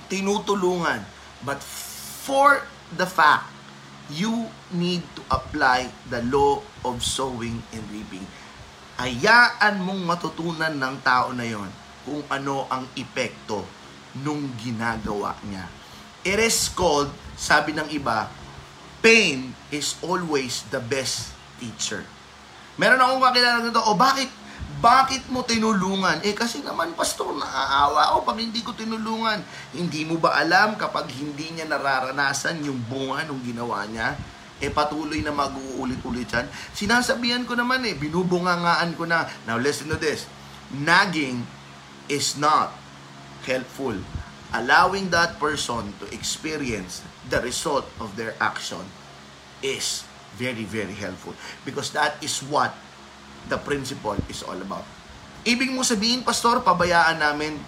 tinutulungan. 0.08 1.04
But 1.44 1.60
for 2.24 2.64
the 2.96 3.08
fact, 3.08 3.52
you 4.12 4.48
need 4.72 5.04
to 5.20 5.22
apply 5.28 5.92
the 6.08 6.24
law 6.28 6.64
of 6.88 7.04
sowing 7.04 7.64
and 7.76 7.84
reaping. 7.92 8.24
Hayaan 9.00 9.84
mong 9.84 10.04
matutunan 10.04 10.76
ng 10.76 10.96
tao 11.04 11.36
na 11.36 11.44
yon 11.44 11.83
kung 12.04 12.22
ano 12.28 12.68
ang 12.68 12.88
epekto 12.96 13.64
nung 14.22 14.46
ginagawa 14.62 15.34
niya. 15.48 15.66
It 16.24 16.40
is 16.40 16.72
called, 16.72 17.12
sabi 17.36 17.76
ng 17.76 17.90
iba, 17.92 18.30
pain 19.04 19.52
is 19.74 20.00
always 20.00 20.64
the 20.72 20.80
best 20.80 21.36
teacher. 21.60 22.08
Meron 22.80 23.02
akong 23.02 23.24
kakilala 23.24 23.60
nito, 23.60 23.82
o 23.84 23.98
bakit 23.98 24.32
bakit 24.84 25.24
mo 25.32 25.48
tinulungan? 25.48 26.20
Eh 26.28 26.36
kasi 26.36 26.60
naman 26.60 26.92
pastor, 26.92 27.32
naaawa 27.40 28.12
ako 28.12 28.28
pag 28.28 28.40
hindi 28.44 28.60
ko 28.60 28.76
tinulungan. 28.76 29.40
Hindi 29.72 30.04
mo 30.04 30.20
ba 30.20 30.36
alam 30.36 30.76
kapag 30.76 31.08
hindi 31.08 31.56
niya 31.56 31.72
nararanasan 31.72 32.60
yung 32.68 32.84
bunga 32.92 33.24
nung 33.24 33.40
ginawa 33.48 33.88
niya? 33.88 34.20
Eh 34.60 34.68
patuloy 34.68 35.24
na 35.24 35.32
mag-uulit-ulit 35.32 36.28
yan. 36.28 36.48
Sinasabihan 36.76 37.48
ko 37.48 37.56
naman 37.56 37.80
eh, 37.88 37.96
binubungangaan 37.96 38.96
ko 39.00 39.08
na. 39.08 39.24
Now 39.48 39.56
listen 39.56 39.88
to 39.88 39.96
this. 39.96 40.28
Nagging 40.76 41.44
is 42.08 42.36
not 42.36 42.74
helpful. 43.46 43.96
Allowing 44.54 45.10
that 45.10 45.42
person 45.42 45.98
to 45.98 46.06
experience 46.14 47.02
the 47.30 47.42
result 47.42 47.90
of 47.98 48.14
their 48.14 48.38
action 48.38 48.86
is 49.66 50.06
very, 50.38 50.64
very 50.64 50.94
helpful. 50.94 51.34
Because 51.66 51.90
that 51.98 52.22
is 52.22 52.42
what 52.46 52.74
the 53.50 53.58
principle 53.58 54.18
is 54.30 54.46
all 54.46 54.58
about. 54.58 54.86
Ibig 55.44 55.76
mo 55.76 55.84
sabihin, 55.84 56.24
Pastor, 56.24 56.64
pabayaan 56.64 57.20
namin, 57.20 57.60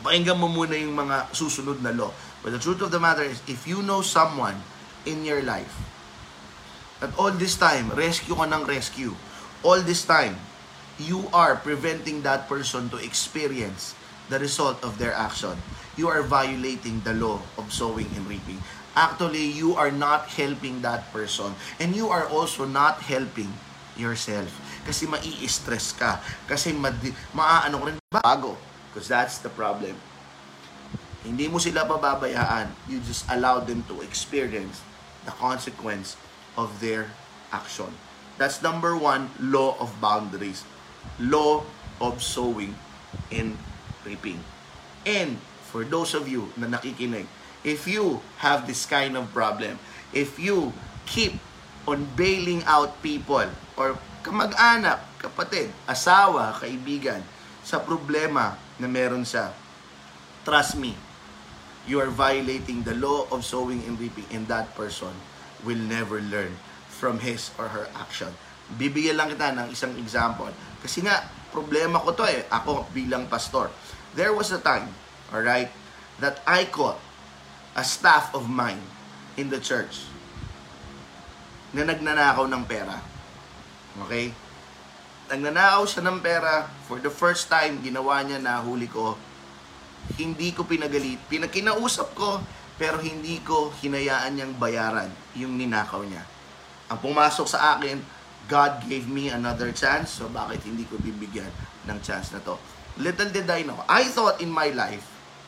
pakinggan 0.00 0.40
mo 0.40 0.48
muna 0.48 0.72
yung 0.78 0.96
mga 0.96 1.34
susunod 1.36 1.84
na 1.84 1.92
law. 1.92 2.08
But 2.40 2.56
the 2.56 2.60
truth 2.60 2.80
of 2.80 2.92
the 2.92 3.00
matter 3.00 3.24
is, 3.24 3.40
if 3.44 3.68
you 3.68 3.84
know 3.84 4.00
someone 4.00 4.56
in 5.04 5.24
your 5.24 5.44
life, 5.44 5.72
that 7.04 7.12
all 7.20 7.32
this 7.32 7.60
time, 7.60 7.92
rescue 7.92 8.32
ka 8.32 8.48
ng 8.48 8.64
rescue, 8.64 9.12
all 9.60 9.80
this 9.84 10.04
time, 10.08 10.40
you 10.98 11.26
are 11.34 11.56
preventing 11.56 12.22
that 12.22 12.48
person 12.48 12.88
to 12.90 12.98
experience 12.98 13.94
the 14.30 14.38
result 14.38 14.82
of 14.82 14.98
their 14.98 15.12
action. 15.12 15.58
You 15.96 16.08
are 16.08 16.22
violating 16.22 17.02
the 17.02 17.14
law 17.14 17.42
of 17.58 17.72
sowing 17.72 18.10
and 18.14 18.26
reaping. 18.26 18.58
Actually, 18.94 19.50
you 19.50 19.74
are 19.74 19.90
not 19.90 20.30
helping 20.30 20.82
that 20.82 21.10
person. 21.12 21.54
And 21.78 21.94
you 21.94 22.08
are 22.08 22.26
also 22.26 22.64
not 22.64 23.02
helping 23.02 23.50
yourself. 23.98 24.50
Kasi 24.86 25.06
mai-stress 25.06 25.94
ka. 25.94 26.22
Kasi 26.46 26.74
maaano 27.34 27.74
ko 27.78 27.84
rin 27.90 27.98
bago. 28.10 28.54
Because 28.90 29.10
that's 29.10 29.38
the 29.42 29.50
problem. 29.50 29.98
Hindi 31.26 31.50
mo 31.50 31.58
sila 31.58 31.86
pababayaan. 31.86 32.70
You 32.86 33.02
just 33.02 33.26
allow 33.30 33.58
them 33.58 33.82
to 33.90 34.02
experience 34.02 34.82
the 35.26 35.34
consequence 35.34 36.14
of 36.54 36.78
their 36.78 37.10
action. 37.50 37.90
That's 38.38 38.62
number 38.62 38.98
one, 38.98 39.30
law 39.38 39.78
of 39.78 39.94
boundaries. 40.02 40.62
Law 41.20 41.62
of 42.02 42.22
sowing 42.22 42.74
and 43.30 43.56
reaping. 44.02 44.40
And 45.06 45.38
for 45.70 45.84
those 45.84 46.14
of 46.14 46.26
you 46.26 46.50
na 46.58 46.66
nakikinig, 46.66 47.26
if 47.64 47.88
you 47.88 48.20
have 48.38 48.66
this 48.68 48.84
kind 48.84 49.16
of 49.16 49.32
problem, 49.32 49.78
if 50.12 50.36
you 50.38 50.72
keep 51.08 51.38
on 51.84 52.08
bailing 52.16 52.64
out 52.64 53.00
people 53.04 53.48
or 53.76 53.96
kamag-anak, 54.24 55.00
kapatid, 55.20 55.72
asawa, 55.88 56.56
kaibigan, 56.56 57.20
sa 57.64 57.80
problema 57.80 58.60
na 58.76 58.88
meron 58.88 59.24
siya, 59.24 59.52
trust 60.44 60.76
me, 60.76 60.92
you 61.88 62.00
are 62.00 62.12
violating 62.12 62.84
the 62.84 62.96
law 62.96 63.28
of 63.32 63.44
sowing 63.44 63.80
and 63.84 63.96
reaping 64.00 64.28
and 64.32 64.48
that 64.48 64.72
person 64.76 65.12
will 65.64 65.80
never 65.80 66.20
learn 66.20 66.52
from 66.88 67.20
his 67.20 67.52
or 67.56 67.72
her 67.72 67.88
action. 67.96 68.32
Bibigyan 68.76 69.20
lang 69.20 69.28
kita 69.32 69.52
ng 69.56 69.68
isang 69.72 69.92
example. 70.00 70.52
Kasi 70.84 71.00
nga, 71.00 71.24
problema 71.48 71.96
ko 71.96 72.12
to 72.12 72.28
eh, 72.28 72.44
ako 72.52 72.84
bilang 72.92 73.24
pastor. 73.24 73.72
There 74.12 74.36
was 74.36 74.52
a 74.52 74.60
time, 74.60 74.92
alright, 75.32 75.72
that 76.20 76.44
I 76.44 76.68
caught 76.68 77.00
a 77.72 77.80
staff 77.80 78.36
of 78.36 78.52
mine 78.52 78.84
in 79.40 79.48
the 79.48 79.58
church 79.58 80.04
na 81.72 81.88
nagnanakaw 81.88 82.44
ng 82.46 82.64
pera. 82.68 83.00
Okay? 84.06 84.30
Nagnanakaw 85.32 85.82
siya 85.88 86.04
ng 86.04 86.18
pera. 86.20 86.68
For 86.86 87.00
the 87.00 87.10
first 87.10 87.48
time, 87.48 87.80
ginawa 87.82 88.22
niya 88.22 88.38
na 88.38 88.60
huli 88.60 88.86
ko. 88.86 89.18
Hindi 90.20 90.52
ko 90.52 90.68
pinagalit. 90.68 91.18
Pinakinausap 91.26 92.12
ko, 92.12 92.44
pero 92.76 93.00
hindi 93.00 93.40
ko 93.42 93.72
hinayaan 93.80 94.36
niyang 94.36 94.54
bayaran 94.60 95.10
yung 95.34 95.56
ninakaw 95.58 96.04
niya. 96.06 96.22
Ang 96.92 96.98
pumasok 97.00 97.48
sa 97.48 97.74
akin, 97.74 97.98
God 98.44 98.84
gave 98.84 99.08
me 99.08 99.32
another 99.32 99.72
chance, 99.72 100.20
so 100.20 100.28
bakit 100.28 100.60
hindi 100.68 100.84
ko 100.84 101.00
bibigyan 101.00 101.48
ng 101.88 101.98
chance 102.04 102.28
na 102.36 102.44
to? 102.44 102.60
Little 103.00 103.32
did 103.32 103.48
I 103.48 103.64
know. 103.64 103.80
I 103.88 104.04
thought 104.06 104.44
in 104.44 104.52
my 104.52 104.68
life, 104.70 105.02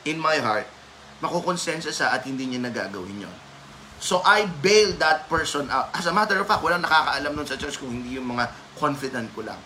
in 0.08 0.16
my 0.16 0.40
heart, 0.40 0.66
makukonsensya 1.20 1.92
siya 1.92 2.08
at 2.16 2.24
hindi 2.24 2.48
niya 2.48 2.64
nagagawin 2.64 3.28
yon. 3.28 3.36
So 4.00 4.20
I 4.24 4.44
bailed 4.60 5.00
that 5.00 5.28
person 5.28 5.72
out. 5.72 5.92
As 5.96 6.04
a 6.08 6.12
matter 6.12 6.36
of 6.36 6.48
fact, 6.48 6.60
walang 6.60 6.84
nakakaalam 6.84 7.32
nun 7.32 7.48
sa 7.48 7.56
church 7.56 7.80
kung 7.80 7.92
hindi 7.92 8.16
yung 8.16 8.28
mga 8.28 8.52
confident 8.76 9.28
ko 9.32 9.44
lang. 9.44 9.60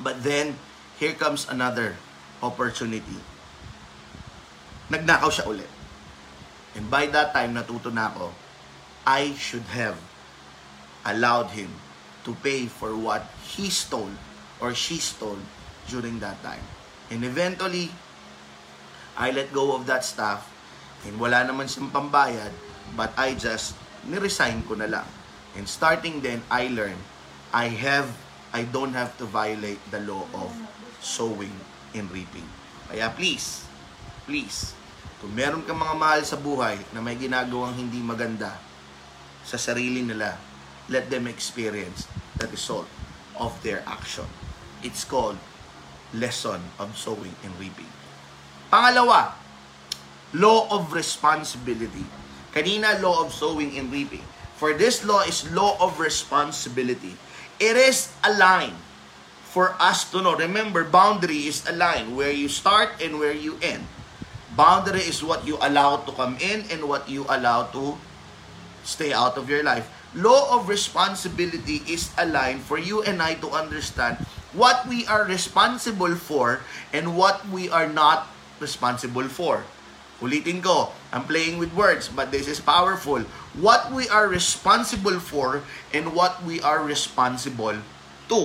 But 0.00 0.20
then, 0.20 0.56
here 1.00 1.16
comes 1.16 1.48
another 1.48 1.96
opportunity. 2.44 3.18
Nagnakaw 4.92 5.32
siya 5.32 5.48
ulit. 5.48 5.70
And 6.76 6.92
by 6.92 7.08
that 7.10 7.32
time, 7.32 7.56
natuto 7.56 7.88
na 7.88 8.12
ako, 8.12 8.32
I 9.08 9.32
should 9.36 9.64
have 9.72 9.96
allowed 11.08 11.56
him 11.56 11.72
to 12.26 12.34
pay 12.40 12.66
for 12.66 12.96
what 12.96 13.26
he 13.42 13.70
stole 13.70 14.12
or 14.58 14.74
she 14.74 14.98
stole 14.98 15.40
during 15.86 16.18
that 16.18 16.40
time. 16.42 16.64
And 17.12 17.24
eventually, 17.24 17.90
I 19.18 19.30
let 19.30 19.52
go 19.52 19.74
of 19.74 19.86
that 19.86 20.04
stuff 20.04 20.46
and 21.06 21.18
wala 21.18 21.46
naman 21.46 21.70
siyang 21.70 21.90
pambayad 21.94 22.52
But 22.94 23.12
I 23.18 23.36
just, 23.36 23.76
niresign 24.08 24.64
ko 24.64 24.78
na 24.78 24.88
lang. 24.88 25.08
And 25.58 25.66
starting 25.66 26.22
then, 26.22 26.40
I 26.48 26.70
learned, 26.70 27.00
I 27.50 27.68
have, 27.72 28.08
I 28.54 28.64
don't 28.64 28.94
have 28.94 29.12
to 29.18 29.26
violate 29.26 29.82
the 29.90 30.00
law 30.06 30.24
of 30.32 30.54
sowing 31.02 31.52
and 31.92 32.06
reaping. 32.08 32.46
Kaya 32.88 33.10
please, 33.12 33.66
please, 34.24 34.72
kung 35.20 35.34
meron 35.34 35.66
kang 35.66 35.76
mga 35.76 35.96
mahal 35.98 36.22
sa 36.24 36.38
buhay 36.38 36.78
na 36.94 37.02
may 37.02 37.18
ginagawang 37.18 37.74
hindi 37.76 38.00
maganda 38.00 38.54
sa 39.44 39.58
sarili 39.60 40.04
nila, 40.04 40.38
let 40.88 41.10
them 41.12 41.26
experience 41.28 42.08
the 42.36 42.48
result 42.48 42.88
of 43.36 43.54
their 43.62 43.84
action. 43.86 44.26
It's 44.82 45.04
called 45.04 45.36
lesson 46.12 46.60
of 46.78 46.96
sowing 46.96 47.36
and 47.44 47.52
reaping. 47.60 47.88
Pangalawa, 48.72 49.32
law 50.32 50.68
of 50.72 50.92
responsibility. 50.92 52.04
Kanina, 52.52 53.00
law 53.00 53.24
of 53.24 53.32
sowing 53.32 53.76
and 53.76 53.92
reaping. 53.92 54.24
For 54.56 54.74
this 54.74 55.04
law 55.04 55.22
is 55.22 55.46
law 55.52 55.78
of 55.78 56.00
responsibility. 56.00 57.14
It 57.60 57.76
is 57.76 58.10
a 58.24 58.34
line 58.34 58.74
for 59.48 59.74
us 59.78 60.10
to 60.10 60.20
know. 60.22 60.34
Remember, 60.36 60.84
boundary 60.84 61.46
is 61.46 61.64
a 61.68 61.74
line 61.74 62.16
where 62.16 62.32
you 62.32 62.48
start 62.48 63.00
and 63.02 63.18
where 63.18 63.34
you 63.34 63.58
end. 63.62 63.86
Boundary 64.56 65.06
is 65.06 65.22
what 65.22 65.46
you 65.46 65.58
allow 65.62 66.02
to 66.02 66.10
come 66.12 66.36
in 66.42 66.66
and 66.70 66.88
what 66.90 67.08
you 67.08 67.24
allow 67.28 67.70
to 67.70 67.96
stay 68.82 69.12
out 69.12 69.38
of 69.38 69.48
your 69.48 69.62
life. 69.62 69.86
Law 70.16 70.56
of 70.56 70.68
responsibility 70.68 71.84
is 71.84 72.08
a 72.16 72.24
line 72.24 72.64
for 72.64 72.80
you 72.80 73.04
and 73.04 73.20
I 73.20 73.34
to 73.44 73.52
understand 73.52 74.16
what 74.56 74.88
we 74.88 75.04
are 75.04 75.24
responsible 75.24 76.16
for 76.16 76.64
and 76.92 77.12
what 77.12 77.44
we 77.52 77.68
are 77.68 77.88
not 77.88 78.28
responsible 78.60 79.28
for. 79.28 79.64
Ulitin 80.24 80.64
ko, 80.64 80.90
I'm 81.12 81.28
playing 81.28 81.60
with 81.62 81.70
words, 81.76 82.08
but 82.08 82.32
this 82.32 82.48
is 82.48 82.58
powerful. 82.58 83.22
What 83.54 83.92
we 83.92 84.08
are 84.08 84.26
responsible 84.26 85.20
for 85.20 85.62
and 85.94 86.16
what 86.16 86.42
we 86.42 86.58
are 86.64 86.82
responsible 86.82 87.78
to. 88.32 88.40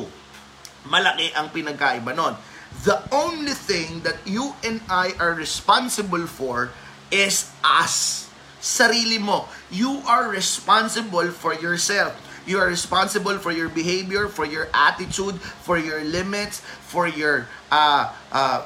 Malaki 0.86 1.32
ang 1.34 1.50
pinagkaiba 1.50 2.13
nun. 2.13 2.36
The 2.84 3.00
only 3.10 3.55
thing 3.55 4.03
that 4.03 4.20
you 4.27 4.53
and 4.62 4.82
I 4.91 5.15
are 5.17 5.34
responsible 5.34 6.27
for 6.27 6.75
is 7.10 7.50
us. 7.63 8.27
Sarili 8.63 9.20
mo. 9.20 9.51
You 9.67 10.00
are 10.08 10.32
responsible 10.32 11.27
for 11.36 11.51
yourself. 11.51 12.15
You 12.48 12.63
are 12.63 12.67
responsible 12.67 13.39
for 13.39 13.51
your 13.51 13.67
behavior, 13.67 14.32
for 14.32 14.48
your 14.48 14.72
attitude, 14.72 15.39
for 15.39 15.75
your 15.75 16.03
limits, 16.03 16.63
for 16.88 17.08
your 17.08 17.48
uh, 17.72 18.12
uh, 18.32 18.63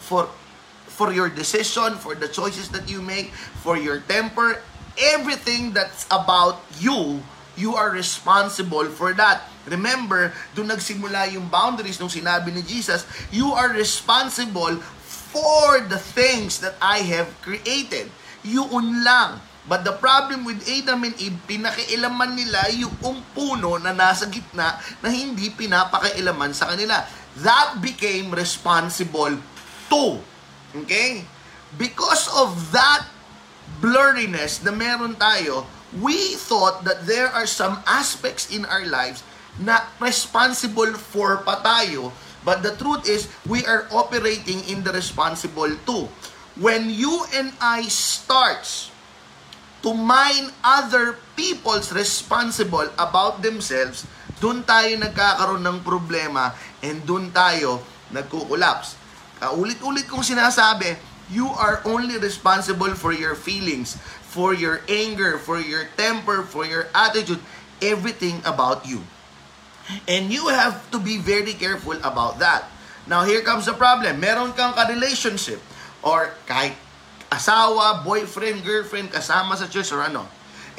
for 0.00 0.28
for 0.96 1.12
your 1.12 1.28
decision, 1.28 2.00
for 2.00 2.16
the 2.16 2.28
choices 2.28 2.72
that 2.72 2.88
you 2.88 3.04
make, 3.04 3.28
for 3.60 3.76
your 3.76 4.00
temper, 4.00 4.64
everything 4.96 5.76
that's 5.76 6.08
about 6.08 6.64
you, 6.80 7.20
you 7.56 7.76
are 7.76 7.92
responsible 7.92 8.88
for 8.88 9.12
that. 9.12 9.44
Remember, 9.68 10.32
doon 10.56 10.72
nagsimula 10.72 11.28
yung 11.36 11.52
boundaries 11.52 12.00
nung 12.00 12.08
sinabi 12.08 12.48
ni 12.48 12.64
Jesus, 12.64 13.04
you 13.28 13.52
are 13.52 13.72
responsible 13.76 14.80
for 15.04 15.84
the 15.84 16.00
things 16.00 16.64
that 16.64 16.80
I 16.80 17.04
have 17.12 17.28
created. 17.44 18.08
Yun 18.46 19.02
lang. 19.02 19.42
But 19.66 19.82
the 19.82 19.98
problem 19.98 20.46
with 20.46 20.62
Adam 20.70 21.02
and 21.02 21.18
Eve, 21.18 21.34
pinakialaman 21.42 22.38
nila 22.38 22.70
yung 22.70 22.94
puno 23.34 23.82
na 23.82 23.90
nasa 23.90 24.30
gitna 24.30 24.78
na 25.02 25.08
hindi 25.10 25.50
pinapakailaman 25.50 26.54
sa 26.54 26.70
kanila. 26.70 27.02
That 27.42 27.82
became 27.82 28.30
responsible 28.30 29.34
to. 29.90 30.04
Okay? 30.86 31.26
Because 31.74 32.30
of 32.38 32.54
that 32.70 33.10
blurriness 33.82 34.62
na 34.62 34.70
meron 34.70 35.18
tayo, 35.18 35.66
we 35.98 36.38
thought 36.38 36.86
that 36.86 37.02
there 37.10 37.26
are 37.26 37.50
some 37.50 37.82
aspects 37.90 38.46
in 38.54 38.62
our 38.70 38.86
lives 38.86 39.26
na 39.58 39.82
responsible 39.98 40.94
for 40.94 41.42
pa 41.42 41.58
tayo. 41.58 42.14
But 42.46 42.62
the 42.62 42.78
truth 42.78 43.10
is, 43.10 43.26
we 43.42 43.66
are 43.66 43.90
operating 43.90 44.62
in 44.70 44.86
the 44.86 44.94
responsible 44.94 45.74
to. 45.90 46.06
When 46.56 46.88
you 46.88 47.12
and 47.36 47.52
I 47.60 47.84
starts 47.92 48.88
to 49.84 49.92
mind 49.92 50.56
other 50.64 51.20
people's 51.36 51.92
responsible 51.92 52.88
about 52.96 53.44
themselves, 53.44 54.08
doon 54.40 54.64
tayo 54.64 54.96
nagkakaroon 54.96 55.60
ng 55.60 55.84
problema 55.84 56.56
and 56.80 57.04
doon 57.04 57.28
tayo 57.28 57.84
nagkukulaps. 58.08 58.96
Uh, 59.36 59.52
ulit-ulit 59.52 60.08
kong 60.08 60.24
sinasabi, 60.24 60.96
you 61.28 61.44
are 61.60 61.84
only 61.84 62.16
responsible 62.16 62.96
for 62.96 63.12
your 63.12 63.36
feelings, 63.36 64.00
for 64.24 64.56
your 64.56 64.80
anger, 64.88 65.36
for 65.36 65.60
your 65.60 65.84
temper, 65.92 66.40
for 66.40 66.64
your 66.64 66.88
attitude, 66.96 67.40
everything 67.84 68.40
about 68.48 68.88
you. 68.88 69.04
And 70.08 70.32
you 70.32 70.48
have 70.48 70.80
to 70.88 70.96
be 70.96 71.20
very 71.20 71.52
careful 71.52 72.00
about 72.00 72.40
that. 72.40 72.64
Now, 73.04 73.28
here 73.28 73.44
comes 73.44 73.68
the 73.68 73.76
problem. 73.76 74.24
Meron 74.24 74.56
kang 74.56 74.72
ka-relationship 74.72 75.60
or 76.06 76.30
kahit 76.46 76.78
asawa, 77.26 78.06
boyfriend, 78.06 78.62
girlfriend, 78.62 79.10
kasama 79.10 79.58
sa 79.58 79.66
church 79.66 79.90
or 79.90 80.06
ano. 80.06 80.22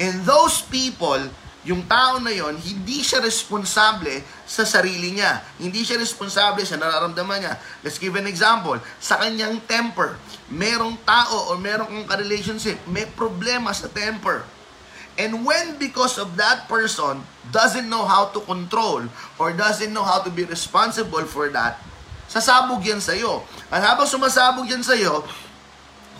And 0.00 0.24
those 0.24 0.64
people, 0.64 1.20
yung 1.68 1.84
tao 1.84 2.16
na 2.16 2.32
yon, 2.32 2.56
hindi 2.56 3.04
siya 3.04 3.20
responsable 3.20 4.24
sa 4.48 4.64
sarili 4.64 5.12
niya. 5.12 5.44
Hindi 5.60 5.84
siya 5.84 6.00
responsable 6.00 6.64
sa 6.64 6.80
nararamdaman 6.80 7.44
niya. 7.44 7.54
Let's 7.84 8.00
give 8.00 8.16
an 8.16 8.24
example. 8.24 8.80
Sa 8.96 9.20
kanyang 9.20 9.60
temper, 9.68 10.16
merong 10.48 10.96
tao 11.04 11.52
or 11.52 11.60
merong 11.60 12.08
kang 12.08 12.08
relationship 12.16 12.80
may 12.88 13.04
problema 13.04 13.76
sa 13.76 13.92
temper. 13.92 14.48
And 15.18 15.42
when 15.44 15.76
because 15.82 16.16
of 16.16 16.38
that 16.38 16.70
person 16.70 17.20
doesn't 17.50 17.90
know 17.90 18.06
how 18.06 18.30
to 18.32 18.40
control 18.46 19.04
or 19.36 19.50
doesn't 19.50 19.90
know 19.90 20.06
how 20.06 20.22
to 20.22 20.30
be 20.30 20.46
responsible 20.46 21.26
for 21.26 21.50
that, 21.52 21.82
sasabog 22.28 22.84
yan 22.84 23.00
sa'yo. 23.00 23.42
At 23.72 23.82
habang 23.82 24.06
sumasabog 24.06 24.68
yan 24.68 24.84
sa'yo, 24.84 25.24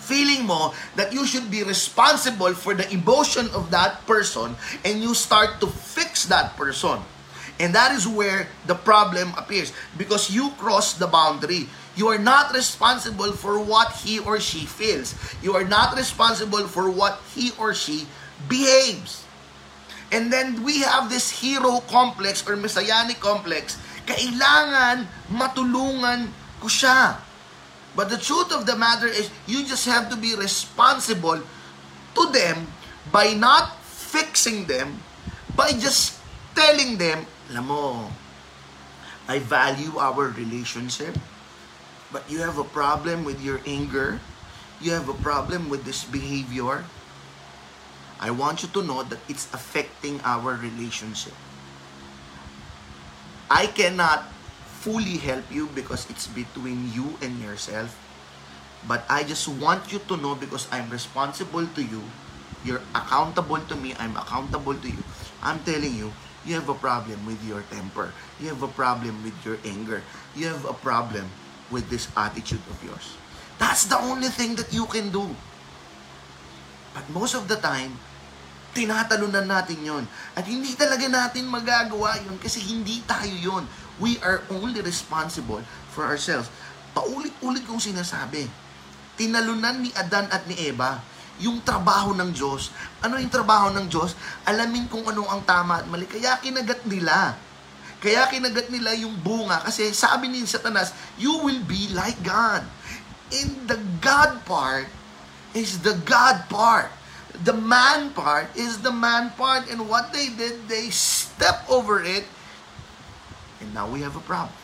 feeling 0.08 0.48
mo 0.48 0.72
that 0.96 1.12
you 1.12 1.28
should 1.28 1.52
be 1.52 1.60
responsible 1.60 2.56
for 2.56 2.72
the 2.72 2.88
emotion 2.88 3.44
of 3.52 3.68
that 3.68 4.00
person 4.08 4.56
and 4.88 5.04
you 5.04 5.12
start 5.12 5.60
to 5.60 5.68
fix 5.68 6.24
that 6.32 6.56
person. 6.56 6.96
And 7.60 7.74
that 7.74 7.92
is 7.92 8.08
where 8.08 8.48
the 8.64 8.74
problem 8.74 9.34
appears 9.36 9.76
because 10.00 10.30
you 10.32 10.50
cross 10.56 10.94
the 10.96 11.10
boundary. 11.10 11.68
You 11.98 12.08
are 12.08 12.18
not 12.18 12.54
responsible 12.54 13.34
for 13.34 13.58
what 13.58 13.92
he 13.98 14.22
or 14.22 14.38
she 14.38 14.64
feels. 14.64 15.18
You 15.42 15.58
are 15.58 15.66
not 15.66 15.98
responsible 15.98 16.70
for 16.70 16.88
what 16.88 17.18
he 17.34 17.50
or 17.58 17.74
she 17.74 18.06
behaves. 18.46 19.26
And 20.14 20.32
then 20.32 20.62
we 20.62 20.80
have 20.86 21.10
this 21.10 21.28
hero 21.28 21.82
complex 21.90 22.46
or 22.46 22.56
messianic 22.56 23.20
complex. 23.20 23.76
Kailangan 24.08 25.04
matulungan 25.28 26.32
ko 26.64 26.66
siya. 26.66 27.20
But 27.92 28.08
the 28.08 28.16
truth 28.16 28.54
of 28.56 28.64
the 28.64 28.72
matter 28.72 29.10
is, 29.10 29.28
you 29.44 29.66
just 29.68 29.84
have 29.84 30.08
to 30.08 30.16
be 30.16 30.32
responsible 30.32 31.44
to 32.16 32.22
them 32.32 32.70
by 33.12 33.36
not 33.36 33.76
fixing 33.84 34.64
them, 34.64 35.02
by 35.52 35.76
just 35.76 36.16
telling 36.56 36.96
them, 36.96 37.28
alam 37.52 37.68
mo, 37.68 38.08
I 39.28 39.44
value 39.44 39.98
our 40.00 40.32
relationship, 40.32 41.12
but 42.08 42.24
you 42.30 42.40
have 42.40 42.56
a 42.56 42.64
problem 42.64 43.28
with 43.28 43.42
your 43.44 43.60
anger, 43.66 44.20
you 44.80 44.94
have 44.96 45.10
a 45.10 45.18
problem 45.20 45.68
with 45.68 45.84
this 45.84 46.04
behavior, 46.08 46.86
I 48.20 48.30
want 48.30 48.62
you 48.62 48.68
to 48.74 48.82
know 48.82 49.02
that 49.04 49.20
it's 49.28 49.46
affecting 49.52 50.18
our 50.22 50.54
relationship. 50.54 51.34
I 53.50 53.66
cannot 53.66 54.28
fully 54.84 55.16
help 55.18 55.44
you 55.50 55.68
because 55.74 56.08
it's 56.08 56.28
between 56.28 56.92
you 56.92 57.16
and 57.20 57.40
yourself. 57.40 57.96
But 58.86 59.04
I 59.10 59.24
just 59.24 59.48
want 59.48 59.90
you 59.90 59.98
to 60.06 60.16
know 60.16 60.36
because 60.36 60.68
I'm 60.70 60.88
responsible 60.88 61.66
to 61.66 61.82
you. 61.82 62.04
You're 62.64 62.84
accountable 62.94 63.58
to 63.58 63.74
me. 63.74 63.96
I'm 63.98 64.16
accountable 64.16 64.74
to 64.74 64.88
you. 64.88 65.02
I'm 65.42 65.58
telling 65.64 65.94
you, 65.96 66.12
you 66.46 66.54
have 66.54 66.68
a 66.68 66.78
problem 66.78 67.18
with 67.26 67.42
your 67.42 67.62
temper. 67.72 68.12
You 68.38 68.48
have 68.48 68.62
a 68.62 68.70
problem 68.70 69.24
with 69.24 69.34
your 69.44 69.58
anger. 69.64 70.02
You 70.36 70.46
have 70.48 70.64
a 70.64 70.74
problem 70.74 71.26
with 71.70 71.90
this 71.90 72.08
attitude 72.16 72.62
of 72.70 72.78
yours. 72.84 73.16
That's 73.58 73.86
the 73.90 73.98
only 73.98 74.28
thing 74.28 74.54
that 74.56 74.72
you 74.72 74.86
can 74.86 75.10
do. 75.10 75.26
But 76.94 77.08
most 77.10 77.34
of 77.34 77.48
the 77.48 77.56
time, 77.56 77.98
tinatalunan 78.78 79.42
natin 79.42 79.82
yon 79.82 80.04
At 80.38 80.46
hindi 80.46 80.78
talaga 80.78 81.10
natin 81.10 81.50
magagawa 81.50 82.14
yon 82.22 82.38
kasi 82.38 82.62
hindi 82.62 83.02
tayo 83.02 83.34
yon 83.34 83.64
We 83.98 84.22
are 84.22 84.46
only 84.54 84.78
responsible 84.78 85.66
for 85.90 86.06
ourselves. 86.06 86.46
Paulit-ulit 86.94 87.66
kong 87.66 87.82
sinasabi, 87.82 88.46
tinalunan 89.18 89.82
ni 89.82 89.90
Adan 89.98 90.30
at 90.30 90.46
ni 90.46 90.54
Eva 90.70 91.02
yung 91.42 91.62
trabaho 91.62 92.14
ng 92.14 92.30
Diyos. 92.30 92.70
Ano 93.02 93.18
yung 93.18 93.30
trabaho 93.30 93.74
ng 93.74 93.86
Diyos? 93.90 94.14
Alamin 94.46 94.86
kung 94.86 95.06
ano 95.06 95.26
ang 95.26 95.42
tama 95.42 95.82
at 95.82 95.86
mali. 95.90 96.06
Kaya 96.06 96.38
kinagat 96.38 96.86
nila. 96.86 97.34
Kaya 97.98 98.30
kinagat 98.30 98.70
nila 98.70 98.94
yung 98.94 99.18
bunga 99.18 99.58
kasi 99.66 99.90
sabi 99.90 100.30
ni 100.30 100.46
Satanas, 100.46 100.94
you 101.18 101.34
will 101.42 101.62
be 101.66 101.90
like 101.90 102.18
God. 102.22 102.62
In 103.34 103.66
the 103.66 103.78
God 103.98 104.46
part 104.46 104.86
is 105.50 105.82
the 105.82 105.98
God 106.06 106.46
part. 106.46 106.94
The 107.44 107.54
man 107.54 108.10
part 108.14 108.50
is 108.56 108.82
the 108.82 108.90
man 108.90 109.30
part. 109.38 109.70
And 109.70 109.88
what 109.88 110.12
they 110.12 110.28
did, 110.34 110.66
they 110.66 110.90
step 110.90 111.62
over 111.70 112.02
it 112.02 112.24
And 113.60 113.74
now 113.74 113.90
we 113.90 114.00
have 114.02 114.16
a 114.16 114.22
problem. 114.22 114.54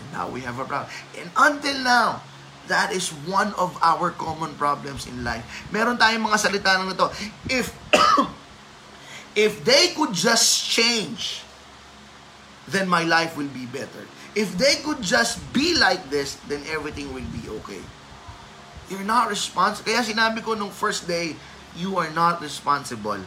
And 0.00 0.12
now 0.12 0.28
we 0.28 0.40
have 0.42 0.58
a 0.58 0.64
problem. 0.64 0.90
And 1.18 1.30
until 1.36 1.78
now, 1.84 2.22
that 2.68 2.92
is 2.92 3.10
one 3.26 3.52
of 3.54 3.76
our 3.82 4.10
common 4.10 4.54
problems 4.54 5.06
in 5.06 5.24
life. 5.24 5.42
Meron 5.72 5.98
tayong 5.98 6.22
mga 6.22 6.38
salita 6.38 6.78
ng 6.78 6.94
ito. 6.94 7.08
If 7.48 7.74
if 9.48 9.64
they 9.64 9.96
could 9.96 10.12
just 10.14 10.68
change, 10.68 11.42
then 12.68 12.86
my 12.86 13.02
life 13.02 13.34
will 13.34 13.50
be 13.50 13.66
better. 13.66 14.06
If 14.32 14.56
they 14.56 14.80
could 14.80 15.02
just 15.02 15.40
be 15.52 15.76
like 15.76 16.08
this, 16.08 16.38
then 16.48 16.62
everything 16.70 17.10
will 17.12 17.26
be 17.34 17.44
okay. 17.64 17.82
You're 18.92 19.08
not 19.08 19.32
responsible. 19.32 19.88
Kaya 19.88 20.04
sinabi 20.04 20.44
ko 20.44 20.52
nung 20.52 20.68
first 20.68 21.08
day, 21.08 21.32
you 21.72 21.96
are 21.96 22.12
not 22.12 22.44
responsible 22.44 23.24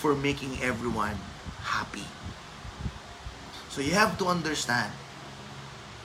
for 0.00 0.16
making 0.16 0.56
everyone 0.64 1.20
happy. 1.60 2.08
So 3.68 3.84
you 3.84 3.92
have 3.92 4.16
to 4.16 4.32
understand, 4.32 4.96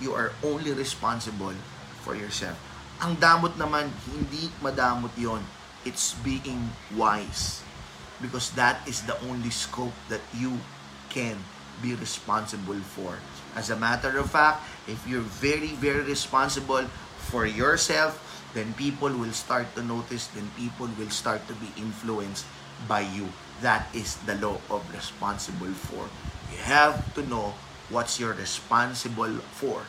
you 0.04 0.12
are 0.12 0.36
only 0.44 0.76
responsible 0.76 1.56
for 2.04 2.12
yourself. 2.12 2.60
Ang 3.00 3.16
damot 3.24 3.56
naman, 3.56 3.88
hindi 4.12 4.52
madamot 4.60 5.16
yon. 5.16 5.40
It's 5.88 6.20
being 6.20 6.76
wise. 6.92 7.64
Because 8.20 8.52
that 8.60 8.84
is 8.84 9.08
the 9.08 9.16
only 9.32 9.50
scope 9.50 9.96
that 10.12 10.22
you 10.36 10.60
can 11.08 11.40
be 11.80 11.96
responsible 11.96 12.84
for. 13.00 13.16
As 13.56 13.72
a 13.72 13.80
matter 13.80 14.20
of 14.20 14.28
fact, 14.28 14.62
if 14.92 15.00
you're 15.08 15.24
very, 15.24 15.72
very 15.80 16.04
responsible 16.04 16.86
for 17.32 17.48
yourself, 17.48 18.20
then 18.54 18.74
people 18.76 19.10
will 19.10 19.32
start 19.32 19.72
to 19.76 19.84
notice, 19.84 20.28
then 20.36 20.50
people 20.60 20.90
will 21.00 21.10
start 21.10 21.48
to 21.48 21.56
be 21.56 21.72
influenced 21.80 22.46
by 22.88 23.02
you. 23.02 23.32
That 23.62 23.88
is 23.94 24.18
the 24.28 24.36
law 24.36 24.60
of 24.70 24.84
responsible 24.92 25.72
for. 25.72 26.10
You 26.52 26.60
have 26.66 27.14
to 27.16 27.24
know 27.24 27.54
what 27.88 28.20
you're 28.20 28.36
responsible 28.36 29.40
for. 29.56 29.86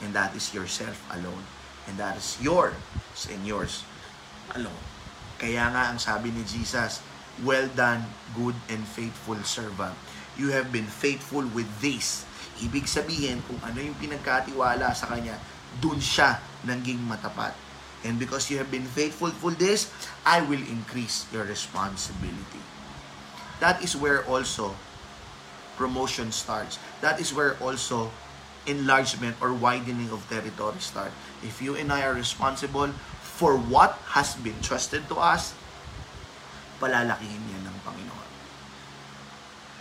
And 0.00 0.12
that 0.14 0.36
is 0.36 0.52
yourself 0.54 1.00
alone. 1.12 1.44
And 1.88 1.98
that 1.98 2.16
is 2.16 2.38
yours 2.40 2.76
and 3.28 3.44
yours 3.44 3.84
alone. 4.54 4.84
Kaya 5.36 5.68
nga 5.72 5.92
ang 5.92 6.00
sabi 6.00 6.32
ni 6.32 6.44
Jesus, 6.48 7.04
Well 7.44 7.68
done, 7.68 8.08
good 8.32 8.56
and 8.72 8.80
faithful 8.88 9.36
servant. 9.44 9.92
You 10.40 10.56
have 10.56 10.72
been 10.72 10.88
faithful 10.88 11.44
with 11.52 11.68
this. 11.84 12.24
Ibig 12.64 12.88
sabihin, 12.88 13.44
kung 13.44 13.60
ano 13.60 13.76
yung 13.84 13.96
pinagkatiwala 14.00 14.96
sa 14.96 15.12
kanya, 15.12 15.36
dun 15.76 16.00
siya 16.00 16.40
naging 16.64 16.96
matapat. 17.04 17.65
And 18.06 18.22
because 18.22 18.46
you 18.46 18.62
have 18.62 18.70
been 18.70 18.86
faithful 18.86 19.34
for 19.34 19.50
this, 19.50 19.90
I 20.22 20.38
will 20.46 20.62
increase 20.62 21.26
your 21.34 21.42
responsibility. 21.42 22.62
That 23.58 23.82
is 23.82 23.98
where 23.98 24.22
also 24.30 24.78
promotion 25.74 26.30
starts. 26.30 26.78
That 27.02 27.18
is 27.18 27.34
where 27.34 27.58
also 27.58 28.14
enlargement 28.66 29.34
or 29.42 29.50
widening 29.50 30.10
of 30.14 30.22
territory 30.30 30.78
start. 30.78 31.10
If 31.42 31.58
you 31.58 31.74
and 31.74 31.90
I 31.90 32.06
are 32.06 32.14
responsible 32.14 32.94
for 33.20 33.58
what 33.58 33.98
has 34.14 34.38
been 34.38 34.56
trusted 34.62 35.10
to 35.10 35.18
us, 35.18 35.54
palalakihin 36.78 37.42
yan 37.42 37.66
ng 37.66 37.78
Panginoon. 37.82 38.30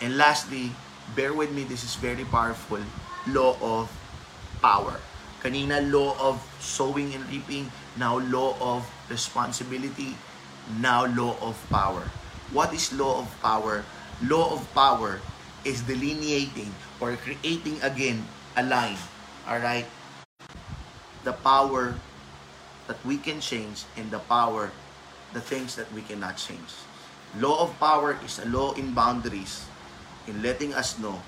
And 0.01 0.17
lastly, 0.17 0.73
bear 1.13 1.33
with 1.33 1.53
me, 1.53 1.63
this 1.63 1.85
is 1.85 1.93
very 1.95 2.25
powerful, 2.25 2.81
law 3.29 3.53
of 3.61 3.93
power. 4.61 4.97
Kanina, 5.45 5.77
law 5.93 6.17
of 6.17 6.41
sowing 6.57 7.13
and 7.13 7.21
reaping. 7.29 7.69
Now, 8.01 8.17
law 8.17 8.57
of 8.57 8.81
responsibility. 9.13 10.17
Now, 10.81 11.05
law 11.05 11.37
of 11.37 11.53
power. 11.69 12.01
What 12.49 12.73
is 12.73 12.89
law 12.89 13.21
of 13.21 13.29
power? 13.45 13.85
Law 14.25 14.57
of 14.57 14.65
power 14.73 15.21
is 15.61 15.85
delineating 15.85 16.73
or 16.97 17.13
creating 17.21 17.77
again 17.85 18.25
a 18.57 18.65
line. 18.65 18.97
Alright? 19.45 19.85
The 21.21 21.37
power 21.45 21.93
that 22.89 22.97
we 23.05 23.21
can 23.21 23.37
change 23.37 23.85
and 23.93 24.09
the 24.09 24.25
power, 24.25 24.73
the 25.37 25.45
things 25.45 25.77
that 25.77 25.93
we 25.93 26.01
cannot 26.01 26.41
change. 26.41 26.73
Law 27.37 27.69
of 27.69 27.77
power 27.77 28.17
is 28.25 28.41
a 28.41 28.49
law 28.49 28.73
in 28.73 28.97
boundaries 28.97 29.69
in 30.25 30.41
letting 30.41 30.73
us 30.73 30.97
know 30.97 31.21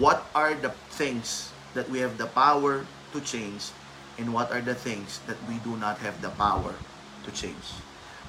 what 0.00 0.24
are 0.32 0.56
the 0.56 0.72
things 0.96 1.52
that 1.76 1.84
we 1.92 2.00
have 2.00 2.16
the 2.16 2.32
power 2.32 2.88
to 3.12 3.20
change 3.20 3.70
and 4.18 4.32
what 4.34 4.52
are 4.52 4.60
the 4.60 4.74
things 4.74 5.20
that 5.26 5.36
we 5.48 5.56
do 5.64 5.76
not 5.76 5.98
have 5.98 6.20
the 6.20 6.30
power 6.36 6.74
to 7.24 7.30
change. 7.32 7.80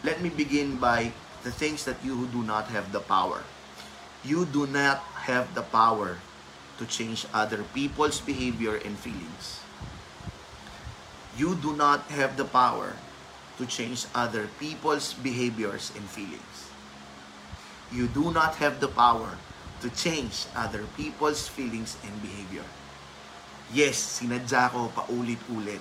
Let 0.03 0.21
me 0.21 0.29
begin 0.29 0.77
by 0.77 1.11
the 1.43 1.51
things 1.51 1.85
that 1.85 1.97
you 2.03 2.27
do 2.31 2.43
not 2.43 2.67
have 2.67 2.91
the 2.91 3.01
power. 3.01 3.43
You 4.23 4.45
do 4.45 4.67
not 4.67 5.01
have 5.27 5.53
the 5.53 5.63
power 5.63 6.17
to 6.77 6.85
change 6.85 7.25
other 7.33 7.63
people's 7.73 8.21
behavior 8.21 8.77
and 8.77 8.97
feelings. 8.97 9.61
You 11.37 11.55
do 11.55 11.75
not 11.75 12.09
have 12.13 12.37
the 12.37 12.45
power 12.45 12.97
to 13.57 13.65
change 13.65 14.05
other 14.13 14.49
people's 14.59 15.13
behaviors 15.13 15.91
and 15.95 16.05
feelings. 16.09 16.69
You 17.91 18.07
do 18.07 18.31
not 18.31 18.55
have 18.55 18.79
the 18.79 18.87
power 18.87 19.37
to 19.81 19.89
change 19.89 20.45
other 20.55 20.85
people's 20.97 21.47
feelings 21.47 21.97
and 22.05 22.13
behavior. 22.21 22.65
Yes, 23.69 24.19
sinadya 24.19 24.73
ko 24.73 24.89
paulit-ulit. 24.89 25.79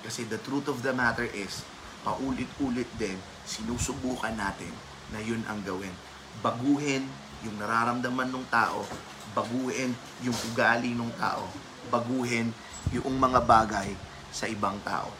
Kasi 0.00 0.24
the 0.24 0.40
truth 0.40 0.72
of 0.72 0.80
the 0.80 0.96
matter 0.96 1.28
is, 1.28 1.60
paulit-ulit 2.00 2.88
din, 2.96 3.20
sinusubukan 3.44 4.32
natin 4.32 4.72
na 5.12 5.20
yun 5.20 5.44
ang 5.44 5.60
gawin. 5.60 5.92
Baguhin 6.40 7.04
yung 7.44 7.60
nararamdaman 7.60 8.32
ng 8.32 8.46
tao, 8.48 8.88
baguhin 9.36 9.92
yung 10.24 10.34
ugali 10.52 10.96
ng 10.96 11.12
tao, 11.20 11.44
baguhin 11.92 12.50
yung 12.90 13.16
mga 13.20 13.44
bagay 13.44 13.92
sa 14.32 14.48
ibang 14.48 14.80
tao. 14.82 15.12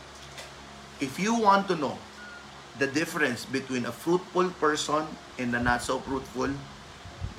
If 0.99 1.21
you 1.21 1.37
want 1.39 1.71
to 1.71 1.79
know 1.79 1.95
the 2.79 2.91
difference 2.91 3.47
between 3.47 3.87
a 3.87 3.95
fruitful 3.95 4.51
person 4.59 5.07
and 5.39 5.55
a 5.55 5.61
not 5.63 5.83
so 5.83 6.03
fruitful, 6.03 6.51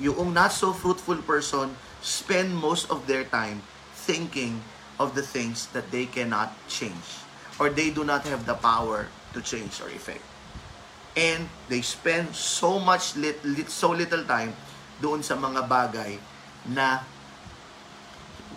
yung 0.00 0.32
not 0.32 0.52
so 0.52 0.72
fruitful 0.72 1.20
person 1.24 1.76
spend 2.00 2.56
most 2.56 2.88
of 2.88 3.04
their 3.04 3.28
time 3.28 3.60
thinking 4.10 4.58
of 4.98 5.14
the 5.14 5.22
things 5.22 5.70
that 5.70 5.86
they 5.94 6.10
cannot 6.10 6.50
change 6.66 7.22
or 7.62 7.70
they 7.70 7.94
do 7.94 8.02
not 8.02 8.26
have 8.26 8.42
the 8.42 8.58
power 8.58 9.06
to 9.30 9.38
change 9.38 9.78
or 9.78 9.86
effect. 9.94 10.26
And 11.14 11.46
they 11.70 11.86
spend 11.86 12.34
so 12.34 12.82
much 12.82 13.14
lit, 13.14 13.38
lit, 13.46 13.70
so 13.70 13.94
little 13.94 14.26
time 14.26 14.50
doon 14.98 15.22
sa 15.22 15.38
mga 15.38 15.70
bagay 15.70 16.18
na 16.74 17.06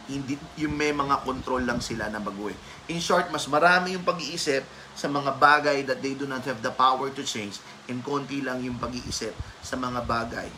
hindi 0.10 0.36
yung 0.60 0.74
may 0.74 0.92
mga 0.92 1.22
control 1.22 1.64
lang 1.64 1.80
sila 1.80 2.10
na 2.10 2.20
baguhin. 2.20 2.58
In 2.92 3.00
short, 3.00 3.30
mas 3.30 3.46
marami 3.48 3.96
yung 3.96 4.04
pag-iisip 4.04 4.66
sa 4.98 5.08
mga 5.08 5.38
bagay 5.38 5.86
that 5.88 6.02
they 6.02 6.18
do 6.18 6.28
not 6.28 6.44
have 6.44 6.60
the 6.66 6.74
power 6.74 7.14
to 7.14 7.24
change 7.24 7.62
and 7.88 8.02
konti 8.04 8.44
lang 8.44 8.60
yung 8.66 8.76
pag-iisip 8.82 9.32
sa 9.64 9.78
mga 9.80 10.04
bagay 10.04 10.50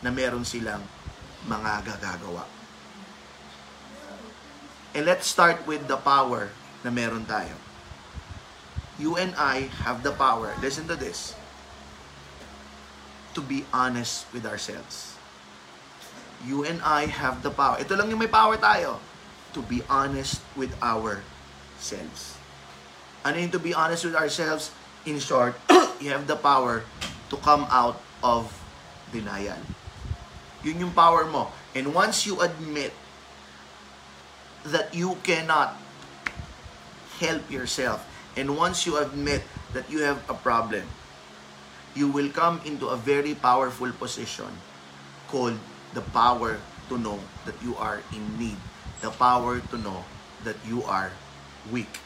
na 0.00 0.08
meron 0.08 0.46
silang 0.46 0.80
mga 1.44 1.84
gagagawa. 1.84 2.63
And 4.94 5.04
let's 5.04 5.26
start 5.26 5.66
with 5.66 5.90
the 5.90 5.98
power 5.98 6.54
na 6.86 6.90
meron 6.94 7.26
tayo. 7.26 7.58
You 8.94 9.18
and 9.18 9.34
I 9.34 9.66
have 9.82 10.06
the 10.06 10.14
power, 10.14 10.54
listen 10.62 10.86
to 10.86 10.94
this, 10.94 11.34
to 13.34 13.42
be 13.42 13.66
honest 13.74 14.30
with 14.30 14.46
ourselves 14.46 15.14
you 16.46 16.64
and 16.64 16.80
I 16.84 17.08
have 17.08 17.42
the 17.42 17.50
power. 17.50 17.80
Ito 17.80 17.96
lang 17.96 18.12
yung 18.12 18.20
may 18.20 18.30
power 18.30 18.56
tayo. 18.60 19.00
To 19.56 19.64
be 19.64 19.80
honest 19.88 20.44
with 20.54 20.70
ourselves. 20.84 22.36
Ano 23.24 23.40
yung 23.40 23.52
to 23.54 23.62
be 23.62 23.72
honest 23.72 24.04
with 24.04 24.14
ourselves? 24.14 24.70
In 25.08 25.20
short, 25.20 25.56
you 26.02 26.12
have 26.12 26.28
the 26.28 26.36
power 26.36 26.84
to 27.32 27.36
come 27.40 27.64
out 27.72 28.00
of 28.20 28.52
denial. 29.12 29.60
Yun 30.64 30.88
yung 30.88 30.94
power 30.96 31.24
mo. 31.28 31.52
And 31.72 31.92
once 31.92 32.24
you 32.24 32.40
admit 32.40 32.92
that 34.68 34.94
you 34.96 35.16
cannot 35.22 35.76
help 37.20 37.44
yourself, 37.52 38.02
and 38.34 38.56
once 38.56 38.88
you 38.88 38.96
admit 38.98 39.44
that 39.76 39.86
you 39.90 40.02
have 40.02 40.18
a 40.28 40.34
problem, 40.34 40.88
you 41.94 42.10
will 42.10 42.28
come 42.30 42.58
into 42.66 42.90
a 42.90 42.98
very 42.98 43.34
powerful 43.38 43.92
position 43.94 44.50
called 45.30 45.56
the 45.94 46.02
power 46.10 46.58
to 46.90 46.98
know 46.98 47.20
that 47.46 47.54
you 47.62 47.76
are 47.76 48.02
in 48.10 48.24
need. 48.38 48.58
The 49.00 49.14
power 49.14 49.60
to 49.60 49.76
know 49.78 50.02
that 50.42 50.56
you 50.66 50.82
are 50.84 51.12
weak. 51.70 52.00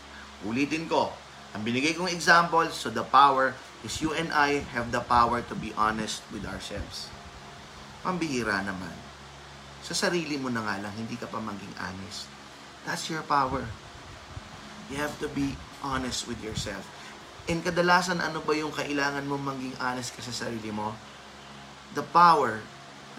Ulitin 0.44 0.86
ko, 0.90 1.14
ang 1.56 1.64
binigay 1.64 1.96
kong 1.96 2.12
example, 2.12 2.68
so 2.70 2.90
the 2.92 3.06
power 3.06 3.56
is 3.82 4.02
you 4.02 4.12
and 4.12 4.28
I 4.34 4.66
have 4.74 4.92
the 4.92 5.00
power 5.00 5.40
to 5.46 5.54
be 5.54 5.72
honest 5.78 6.20
with 6.34 6.44
ourselves. 6.44 7.08
Pambihira 8.04 8.62
naman. 8.62 8.94
Sa 9.82 9.94
sarili 9.96 10.36
mo 10.36 10.52
na 10.52 10.62
nga 10.62 10.76
lang, 10.84 10.92
hindi 10.94 11.16
ka 11.16 11.26
pa 11.30 11.40
maging 11.40 11.74
honest. 11.80 12.37
That's 12.88 13.12
your 13.12 13.20
power. 13.28 13.68
You 14.88 14.96
have 14.96 15.12
to 15.20 15.28
be 15.28 15.60
honest 15.84 16.24
with 16.24 16.40
yourself. 16.40 16.88
And 17.44 17.60
kadalasan, 17.60 18.16
ano 18.16 18.40
ba 18.40 18.56
yung 18.56 18.72
kailangan 18.72 19.28
mo 19.28 19.36
maging 19.36 19.76
honest 19.76 20.16
ka 20.16 20.24
sa 20.24 20.32
sarili 20.32 20.72
mo? 20.72 20.96
The 21.92 22.00
power 22.16 22.64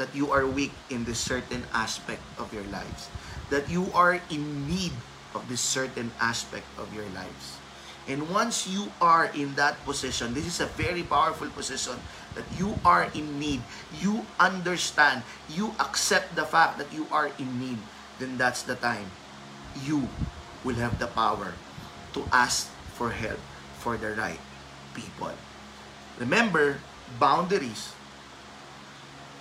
that 0.02 0.10
you 0.18 0.34
are 0.34 0.50
weak 0.50 0.74
in 0.90 1.06
this 1.06 1.22
certain 1.22 1.70
aspect 1.70 2.26
of 2.42 2.50
your 2.50 2.66
lives. 2.74 3.14
That 3.54 3.70
you 3.70 3.94
are 3.94 4.18
in 4.34 4.66
need 4.66 4.98
of 5.38 5.46
this 5.46 5.62
certain 5.62 6.10
aspect 6.18 6.66
of 6.82 6.90
your 6.90 7.06
lives. 7.14 7.62
And 8.10 8.26
once 8.26 8.66
you 8.66 8.90
are 8.98 9.30
in 9.38 9.54
that 9.54 9.78
position, 9.86 10.34
this 10.34 10.50
is 10.50 10.58
a 10.58 10.70
very 10.82 11.06
powerful 11.06 11.54
position 11.54 12.02
that 12.34 12.50
you 12.58 12.82
are 12.82 13.14
in 13.14 13.38
need. 13.38 13.62
You 14.02 14.26
understand, 14.42 15.22
you 15.46 15.78
accept 15.78 16.34
the 16.34 16.50
fact 16.50 16.82
that 16.82 16.90
you 16.90 17.06
are 17.14 17.30
in 17.38 17.62
need, 17.62 17.78
then 18.18 18.34
that's 18.42 18.66
the 18.66 18.74
time 18.74 19.14
you 19.84 20.08
will 20.64 20.76
have 20.76 21.00
the 21.00 21.08
power 21.08 21.54
to 22.14 22.24
ask 22.32 22.70
for 22.94 23.12
help 23.12 23.40
for 23.80 23.96
the 23.96 24.12
right 24.14 24.40
people. 24.94 25.32
Remember, 26.20 26.80
boundaries 27.20 27.96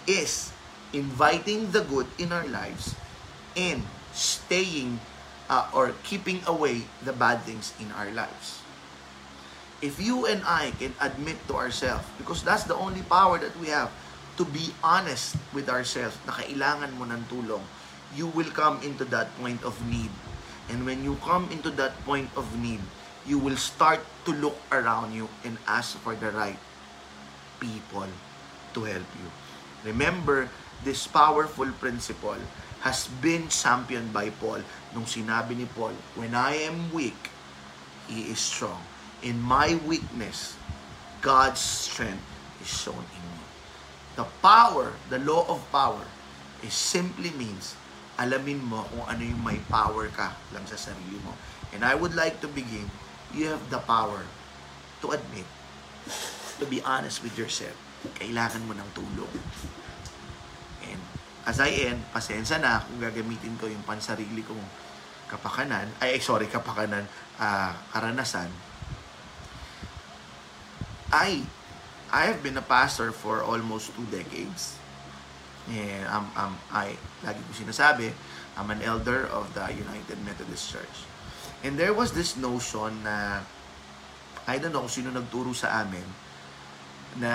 is 0.06 0.52
inviting 0.92 1.70
the 1.72 1.82
good 1.84 2.06
in 2.16 2.32
our 2.32 2.46
lives 2.46 2.94
and 3.56 3.82
staying 4.14 5.00
uh, 5.50 5.68
or 5.74 5.92
keeping 6.04 6.40
away 6.46 6.86
the 7.04 7.12
bad 7.12 7.42
things 7.42 7.74
in 7.80 7.90
our 7.92 8.10
lives. 8.12 8.62
If 9.82 10.00
you 10.00 10.26
and 10.26 10.42
I 10.42 10.72
can 10.78 10.94
admit 11.00 11.38
to 11.48 11.54
ourselves, 11.54 12.06
because 12.18 12.42
that's 12.42 12.64
the 12.64 12.74
only 12.74 13.02
power 13.02 13.38
that 13.38 13.54
we 13.60 13.68
have, 13.68 13.90
to 14.38 14.44
be 14.44 14.70
honest 14.82 15.34
with 15.52 15.68
ourselves 15.68 16.14
na 16.26 16.34
kailangan 16.34 16.94
mo 16.98 17.06
ng 17.06 17.22
tulong, 17.26 17.62
you 18.14 18.28
will 18.32 18.48
come 18.56 18.80
into 18.82 19.04
that 19.12 19.28
point 19.36 19.62
of 19.64 19.76
need. 19.88 20.10
And 20.68 20.84
when 20.84 21.04
you 21.04 21.16
come 21.24 21.48
into 21.50 21.70
that 21.80 21.96
point 22.04 22.28
of 22.36 22.44
need, 22.60 22.80
you 23.26 23.38
will 23.38 23.56
start 23.56 24.00
to 24.24 24.32
look 24.32 24.56
around 24.72 25.12
you 25.12 25.28
and 25.44 25.56
ask 25.66 25.96
for 26.00 26.14
the 26.14 26.30
right 26.32 26.58
people 27.60 28.08
to 28.74 28.80
help 28.84 29.08
you. 29.16 29.28
Remember, 29.84 30.48
this 30.84 31.06
powerful 31.06 31.68
principle 31.80 32.38
has 32.80 33.08
been 33.20 33.48
championed 33.48 34.12
by 34.12 34.30
Paul 34.38 34.62
nung 34.94 35.04
sinabi 35.04 35.58
ni 35.58 35.66
Paul, 35.66 35.92
When 36.14 36.32
I 36.34 36.68
am 36.68 36.92
weak, 36.94 37.18
He 38.06 38.32
is 38.32 38.40
strong. 38.40 38.80
In 39.20 39.42
my 39.42 39.76
weakness, 39.84 40.54
God's 41.20 41.60
strength 41.60 42.22
is 42.62 42.70
shown 42.70 43.02
in 43.12 43.24
you. 43.34 43.46
The 44.16 44.26
power, 44.40 44.94
the 45.10 45.18
law 45.18 45.44
of 45.50 45.60
power, 45.74 46.06
is 46.62 46.74
simply 46.74 47.30
means 47.34 47.77
alamin 48.18 48.58
mo 48.58 48.82
kung 48.90 49.06
ano 49.06 49.22
yung 49.22 49.42
may 49.46 49.62
power 49.70 50.10
ka 50.10 50.34
lang 50.50 50.66
sa 50.66 50.74
sarili 50.74 51.16
mo. 51.22 51.32
And 51.70 51.86
I 51.86 51.94
would 51.94 52.18
like 52.18 52.42
to 52.42 52.50
begin, 52.50 52.90
you 53.30 53.46
have 53.46 53.62
the 53.70 53.78
power 53.86 54.26
to 55.06 55.06
admit, 55.14 55.46
to 56.58 56.66
be 56.66 56.82
honest 56.82 57.22
with 57.22 57.38
yourself, 57.38 57.74
kailangan 58.18 58.66
mo 58.66 58.74
ng 58.74 58.90
tulong. 58.90 59.34
And 60.82 61.00
as 61.46 61.62
I 61.62 61.94
end, 61.94 62.02
pasensya 62.10 62.58
na 62.58 62.82
kung 62.82 62.98
gagamitin 62.98 63.54
ko 63.62 63.70
yung 63.70 63.86
pansarili 63.86 64.42
kong 64.42 64.66
kapakanan, 65.30 65.86
ay 66.02 66.18
sorry, 66.18 66.50
kapakanan, 66.50 67.06
uh, 67.38 67.72
karanasan, 67.94 68.50
I 71.14 71.46
I 72.08 72.24
have 72.32 72.40
been 72.40 72.56
a 72.56 72.64
pastor 72.64 73.12
for 73.12 73.44
almost 73.44 73.92
two 73.92 74.08
decades. 74.08 74.80
And 75.68 76.04
um, 76.08 76.26
um, 76.32 76.54
I, 76.72 76.96
lagi 77.20 77.44
ko 77.44 77.52
sinasabi, 77.52 78.08
I'm 78.56 78.72
an 78.72 78.80
elder 78.80 79.28
of 79.28 79.52
the 79.52 79.68
United 79.68 80.16
Methodist 80.24 80.72
Church. 80.72 81.04
And 81.60 81.76
there 81.76 81.92
was 81.92 82.16
this 82.16 82.40
notion 82.40 83.04
na, 83.04 83.44
I 84.48 84.56
don't 84.56 84.72
know 84.72 84.80
kung 84.88 84.92
sino 84.92 85.12
nagturo 85.12 85.52
sa 85.52 85.84
amin, 85.84 86.04
na 87.20 87.32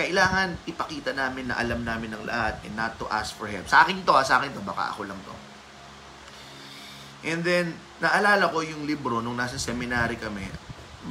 kailangan 0.00 0.56
ipakita 0.64 1.12
namin 1.12 1.52
na 1.52 1.60
alam 1.60 1.84
namin 1.84 2.16
ng 2.16 2.24
lahat 2.24 2.64
and 2.64 2.74
not 2.74 2.96
to 2.96 3.06
ask 3.12 3.36
for 3.36 3.46
help. 3.46 3.68
Sa 3.68 3.84
akin 3.84 4.00
to, 4.02 4.14
sa 4.24 4.40
akin 4.40 4.50
to, 4.56 4.64
baka 4.64 4.96
ako 4.96 5.04
lang 5.04 5.20
to. 5.28 5.34
And 7.24 7.40
then, 7.44 7.76
naalala 8.00 8.48
ko 8.48 8.64
yung 8.64 8.88
libro 8.88 9.20
nung 9.20 9.36
nasa 9.36 9.60
seminary 9.60 10.16
kami, 10.16 10.44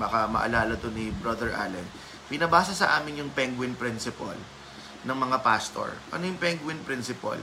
baka 0.01 0.25
maalala 0.25 0.73
to 0.81 0.89
ni 0.89 1.13
Brother 1.21 1.53
Allen, 1.53 1.85
pinabasa 2.27 2.73
sa 2.73 2.97
amin 2.97 3.21
yung 3.21 3.31
Penguin 3.31 3.77
Principle 3.77 4.62
ng 5.03 5.17
mga 5.17 5.37
pastor. 5.43 5.91
Ano 6.11 6.23
yung 6.23 6.39
Penguin 6.39 6.79
Principle? 6.83 7.39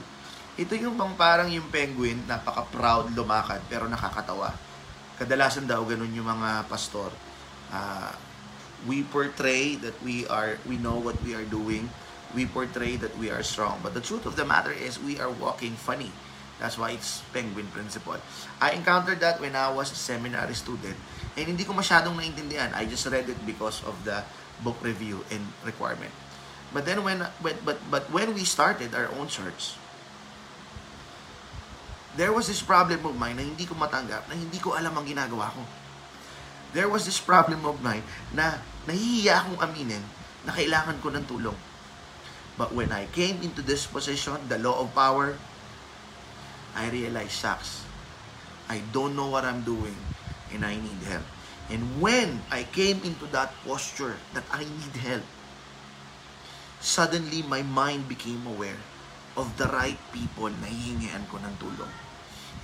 Ito 0.59 0.75
yung 0.75 0.99
bang 0.99 1.15
parang 1.15 1.47
yung 1.47 1.71
penguin, 1.71 2.27
napaka-proud 2.27 3.15
lumakad 3.15 3.63
pero 3.71 3.87
nakakatawa. 3.87 4.51
Kadalasan 5.15 5.63
daw 5.63 5.79
ganun 5.87 6.11
yung 6.11 6.27
mga 6.27 6.67
pastor. 6.67 7.07
Uh, 7.71 8.11
we 8.83 9.07
portray 9.07 9.79
that 9.79 9.95
we 10.03 10.27
are 10.27 10.59
we 10.67 10.75
know 10.75 10.99
what 10.99 11.15
we 11.23 11.31
are 11.31 11.47
doing. 11.47 11.87
We 12.35 12.51
portray 12.51 12.99
that 12.99 13.15
we 13.15 13.31
are 13.31 13.43
strong. 13.47 13.79
But 13.79 13.95
the 13.95 14.03
truth 14.03 14.27
of 14.27 14.35
the 14.35 14.43
matter 14.43 14.75
is 14.75 14.99
we 14.99 15.23
are 15.23 15.31
walking 15.31 15.79
funny. 15.79 16.11
That's 16.59 16.75
why 16.75 16.93
it's 16.93 17.23
penguin 17.31 17.71
principle. 17.71 18.19
I 18.59 18.75
encountered 18.75 19.23
that 19.23 19.39
when 19.39 19.55
I 19.55 19.71
was 19.71 19.89
a 19.89 19.97
seminary 19.97 20.53
student 20.53 20.99
and 21.39 21.45
hindi 21.47 21.63
ko 21.63 21.71
masyadong 21.71 22.19
naintindihan. 22.19 22.75
I 22.75 22.85
just 22.85 23.07
read 23.07 23.25
it 23.31 23.39
because 23.47 23.81
of 23.87 23.95
the 24.03 24.21
book 24.61 24.77
review 24.83 25.23
and 25.31 25.41
requirement. 25.63 26.11
But 26.71 26.87
then 26.87 27.03
when 27.03 27.19
but 27.43 27.59
but 27.67 27.77
but 27.91 28.07
when 28.15 28.31
we 28.31 28.47
started 28.47 28.95
our 28.95 29.11
own 29.19 29.27
church, 29.27 29.75
there 32.15 32.31
was 32.31 32.47
this 32.47 32.63
problem 32.63 33.03
of 33.03 33.15
mine 33.15 33.39
na 33.39 33.43
hindi 33.43 33.67
ko 33.67 33.75
matanggap, 33.75 34.27
na 34.31 34.35
hindi 34.35 34.59
ko 34.59 34.75
alam 34.75 34.95
ang 34.95 35.03
ginagawa 35.07 35.51
ko. 35.51 35.63
There 36.71 36.87
was 36.87 37.03
this 37.03 37.19
problem 37.19 37.67
of 37.67 37.83
mine 37.83 38.03
na 38.31 38.63
nahihiya 38.87 39.43
akong 39.43 39.59
aminin 39.59 40.03
na 40.47 40.55
kailangan 40.55 41.03
ko 41.03 41.11
ng 41.11 41.27
tulong. 41.27 41.59
But 42.55 42.71
when 42.71 42.91
I 42.91 43.07
came 43.11 43.43
into 43.43 43.59
this 43.63 43.87
position, 43.87 44.39
the 44.47 44.59
law 44.59 44.79
of 44.79 44.95
power, 44.95 45.35
I 46.75 46.87
realized, 46.87 47.35
shucks, 47.35 47.83
I 48.71 48.79
don't 48.95 49.15
know 49.15 49.27
what 49.27 49.43
I'm 49.43 49.63
doing 49.67 49.95
and 50.51 50.63
I 50.63 50.79
need 50.79 51.03
help. 51.07 51.27
And 51.71 51.99
when 52.03 52.43
I 52.51 52.63
came 52.67 52.99
into 53.03 53.27
that 53.31 53.55
posture 53.63 54.19
that 54.35 54.43
I 54.51 54.63
need 54.63 54.95
help, 54.99 55.23
suddenly 56.81 57.45
my 57.45 57.61
mind 57.61 58.09
became 58.09 58.41
aware 58.49 58.81
of 59.37 59.47
the 59.55 59.69
right 59.69 60.01
people 60.09 60.49
na 60.49 60.67
hihingian 60.67 61.23
ko 61.29 61.37
ng 61.37 61.55
tulong. 61.61 61.93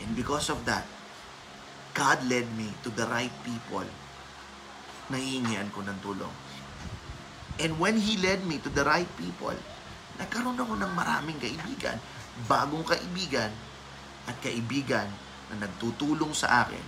And 0.02 0.12
because 0.18 0.50
of 0.50 0.66
that, 0.66 0.84
God 1.94 2.20
led 2.26 2.50
me 2.58 2.74
to 2.82 2.90
the 2.90 3.06
right 3.08 3.34
people 3.46 3.86
na 5.14 5.18
hihingian 5.22 5.70
ko 5.70 5.86
ng 5.86 5.98
tulong. 6.02 6.34
And 7.62 7.78
when 7.78 7.98
He 8.02 8.18
led 8.18 8.42
me 8.46 8.58
to 8.66 8.70
the 8.74 8.86
right 8.86 9.10
people, 9.18 9.56
nagkaroon 10.18 10.58
ako 10.58 10.74
ng 10.78 10.92
maraming 10.98 11.38
kaibigan, 11.38 11.98
bagong 12.50 12.86
kaibigan, 12.86 13.54
at 14.28 14.36
kaibigan 14.44 15.08
na 15.54 15.66
nagtutulong 15.66 16.36
sa 16.36 16.68
akin 16.68 16.84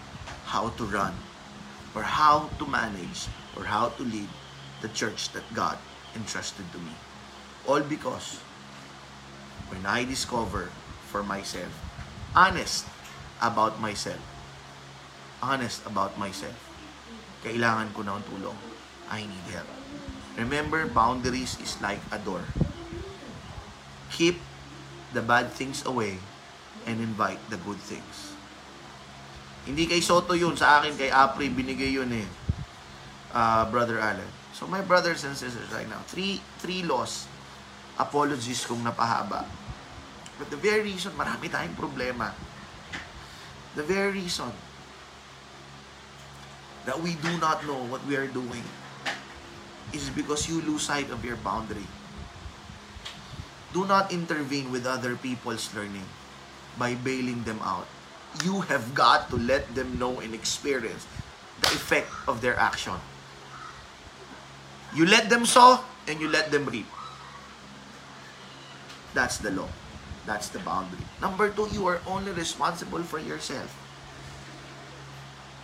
how 0.50 0.68
to 0.76 0.84
run 0.90 1.16
or 1.96 2.04
how 2.04 2.52
to 2.60 2.68
manage 2.68 3.32
or 3.56 3.64
how 3.64 3.88
to 3.96 4.04
lead 4.04 4.28
the 4.84 4.92
church 4.92 5.32
that 5.32 5.46
God 5.56 5.80
entrusted 6.14 6.68
to 6.76 6.80
me. 6.84 6.92
All 7.68 7.82
because 7.82 8.40
when 9.70 9.86
I 9.86 10.04
discover 10.04 10.70
for 11.10 11.24
myself, 11.24 11.72
honest 12.36 12.86
about 13.42 13.80
myself, 13.80 14.22
honest 15.42 15.86
about 15.86 16.18
myself, 16.20 16.56
kailangan 17.44 17.96
ko 17.96 18.04
ng 18.04 18.24
tulong. 18.28 18.60
I 19.10 19.26
need 19.26 19.48
help. 19.50 19.70
Remember, 20.38 20.86
boundaries 20.86 21.58
is 21.60 21.76
like 21.82 22.00
a 22.14 22.20
door. 22.22 22.46
Keep 24.14 24.38
the 25.12 25.22
bad 25.26 25.50
things 25.52 25.82
away 25.86 26.22
and 26.86 27.02
invite 27.02 27.42
the 27.50 27.58
good 27.58 27.82
things. 27.82 28.38
Hindi 29.66 29.90
kay 29.90 30.02
Soto 30.02 30.38
yun, 30.38 30.56
sa 30.56 30.80
akin 30.80 30.96
kay 30.96 31.10
Apri 31.10 31.50
binigay 31.50 31.94
yun 31.94 32.10
eh. 32.14 32.28
Uh, 33.34 33.66
Brother 33.70 34.00
Allen. 34.00 34.30
So 34.54 34.66
my 34.66 34.82
brothers 34.82 35.26
and 35.26 35.38
sisters 35.38 35.70
right 35.70 35.86
now, 35.86 36.02
three 36.10 36.42
three 36.58 36.82
laws 36.82 37.30
apologies 38.00 38.64
kung 38.64 38.80
napahaba. 38.82 39.44
But 40.40 40.48
the 40.48 40.58
very 40.58 40.96
reason, 40.96 41.12
marami 41.20 41.52
tayong 41.52 41.76
problema. 41.76 42.32
The 43.76 43.84
very 43.84 44.24
reason 44.24 44.50
that 46.88 46.96
we 46.96 47.20
do 47.20 47.36
not 47.38 47.68
know 47.68 47.78
what 47.92 48.02
we 48.08 48.16
are 48.16 48.32
doing 48.32 48.64
is 49.92 50.08
because 50.16 50.48
you 50.48 50.64
lose 50.64 50.88
sight 50.88 51.12
of 51.12 51.22
your 51.28 51.36
boundary. 51.44 51.86
Do 53.76 53.86
not 53.86 54.10
intervene 54.16 54.72
with 54.72 54.88
other 54.88 55.14
people's 55.20 55.70
learning 55.76 56.08
by 56.80 56.96
bailing 56.96 57.44
them 57.44 57.60
out. 57.62 57.86
You 58.42 58.62
have 58.72 58.96
got 58.96 59.30
to 59.30 59.38
let 59.38 59.76
them 59.76 60.00
know 60.00 60.24
and 60.24 60.34
experience 60.34 61.06
the 61.62 61.68
effect 61.76 62.10
of 62.26 62.42
their 62.42 62.56
action. 62.56 62.98
You 64.96 65.06
let 65.06 65.30
them 65.30 65.46
sow 65.46 65.84
and 66.08 66.18
you 66.18 66.32
let 66.32 66.50
them 66.50 66.66
reap. 66.66 66.88
That's 69.14 69.38
the 69.38 69.52
law. 69.52 69.68
That's 70.26 70.50
the 70.50 70.60
boundary. 70.60 71.02
Number 71.22 71.50
two, 71.50 71.68
you 71.72 71.88
are 71.88 72.02
only 72.06 72.32
responsible 72.32 73.02
for 73.02 73.18
yourself. 73.18 73.74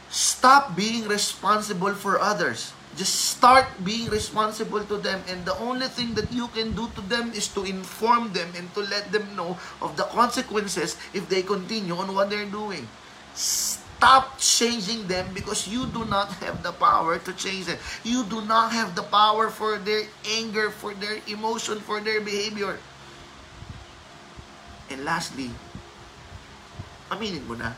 Stop 0.10 0.75
being 0.75 1.08
responsible 1.08 1.93
for 1.93 2.19
others. 2.19 2.73
Just 2.95 3.36
start 3.36 3.67
being 3.84 4.08
responsible 4.08 4.81
to 4.88 4.97
them. 4.97 5.21
And 5.27 5.43
the 5.43 5.53
only 5.60 5.88
thing 5.88 6.15
that 6.15 6.31
you 6.31 6.47
can 6.55 6.71
do 6.71 6.88
to 6.95 7.01
them 7.01 7.36
is 7.36 7.51
to 7.51 7.67
inform 7.67 8.31
them 8.31 8.47
and 8.55 8.71
to 8.73 8.81
let 8.88 9.12
them 9.12 9.27
know 9.36 9.60
of 9.81 9.97
the 9.97 10.08
consequences 10.15 10.95
if 11.13 11.27
they 11.27 11.43
continue 11.43 11.93
on 11.95 12.15
what 12.15 12.29
they're 12.29 12.47
doing. 12.47 12.88
Stop 13.36 14.39
changing 14.39 15.08
them 15.08 15.27
because 15.34 15.67
you 15.67 15.86
do 15.91 16.05
not 16.05 16.31
have 16.39 16.63
the 16.63 16.71
power 16.71 17.19
to 17.19 17.31
change 17.34 17.67
them. 17.67 17.77
You 18.03 18.23
do 18.23 18.39
not 18.47 18.71
have 18.71 18.95
the 18.95 19.03
power 19.03 19.49
for 19.49 19.77
their 19.77 20.08
anger, 20.31 20.71
for 20.71 20.93
their 20.95 21.19
emotion, 21.27 21.84
for 21.84 21.99
their 21.99 22.21
behavior. 22.21 22.79
And 24.93 25.02
lastly, 25.02 25.50
aminin 27.10 27.45
mo 27.50 27.58
na, 27.58 27.74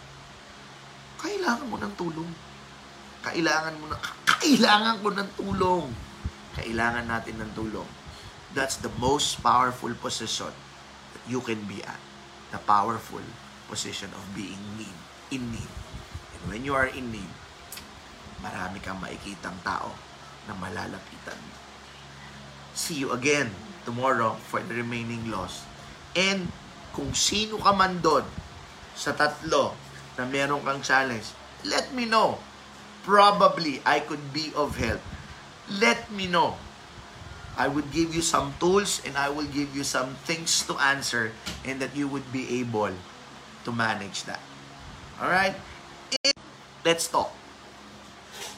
kailangan 1.19 1.67
mo 1.67 1.77
ng 1.79 1.93
tulong. 1.95 2.29
Kailangan 3.23 3.73
mo 3.79 3.85
na, 3.91 3.97
kailangan 4.27 4.95
ko 4.99 5.09
ng 5.11 5.29
tulong. 5.39 5.87
Kailangan 6.57 7.05
natin 7.07 7.35
ng 7.39 7.51
tulong. 7.55 7.87
That's 8.55 8.79
the 8.79 8.91
most 8.97 9.39
powerful 9.43 9.91
position 9.95 10.51
that 11.13 11.23
you 11.27 11.43
can 11.43 11.63
be 11.67 11.83
at. 11.83 11.99
The 12.51 12.59
powerful 12.63 13.23
position 13.67 14.09
of 14.15 14.23
being 14.31 14.59
need, 14.79 14.97
in 15.29 15.51
need. 15.51 15.71
And 16.33 16.41
when 16.47 16.63
you 16.63 16.73
are 16.73 16.87
in 16.87 17.11
need, 17.11 17.31
marami 18.39 18.79
kang 18.79 19.03
makikitang 19.03 19.59
tao 19.65 19.91
na 20.47 20.55
malalapitan. 20.55 21.37
See 22.77 23.03
you 23.03 23.11
again 23.11 23.51
tomorrow 23.83 24.39
for 24.47 24.63
the 24.63 24.79
remaining 24.79 25.27
laws. 25.27 25.65
And 26.15 26.47
kung 26.97 27.13
sino 27.13 27.61
ka 27.61 27.77
man 27.77 28.01
doon 28.01 28.25
sa 28.97 29.13
tatlo 29.13 29.77
na 30.17 30.25
meron 30.25 30.65
kang 30.65 30.81
challenge, 30.81 31.29
let 31.69 31.93
me 31.93 32.09
know. 32.09 32.41
Probably 33.05 33.79
I 33.85 34.01
could 34.01 34.33
be 34.33 34.49
of 34.57 34.81
help. 34.81 34.99
Let 35.69 36.09
me 36.09 36.25
know. 36.25 36.57
I 37.53 37.69
would 37.69 37.93
give 37.93 38.17
you 38.17 38.25
some 38.25 38.57
tools 38.57 38.99
and 39.05 39.13
I 39.13 39.29
will 39.29 39.45
give 39.45 39.77
you 39.77 39.85
some 39.85 40.17
things 40.25 40.65
to 40.65 40.73
answer 40.81 41.31
and 41.61 41.77
that 41.79 41.93
you 41.93 42.09
would 42.09 42.33
be 42.33 42.65
able 42.65 42.91
to 43.63 43.69
manage 43.69 44.25
that. 44.25 44.41
All 45.21 45.29
right? 45.29 45.53
Let's 46.81 47.05
talk. 47.07 47.29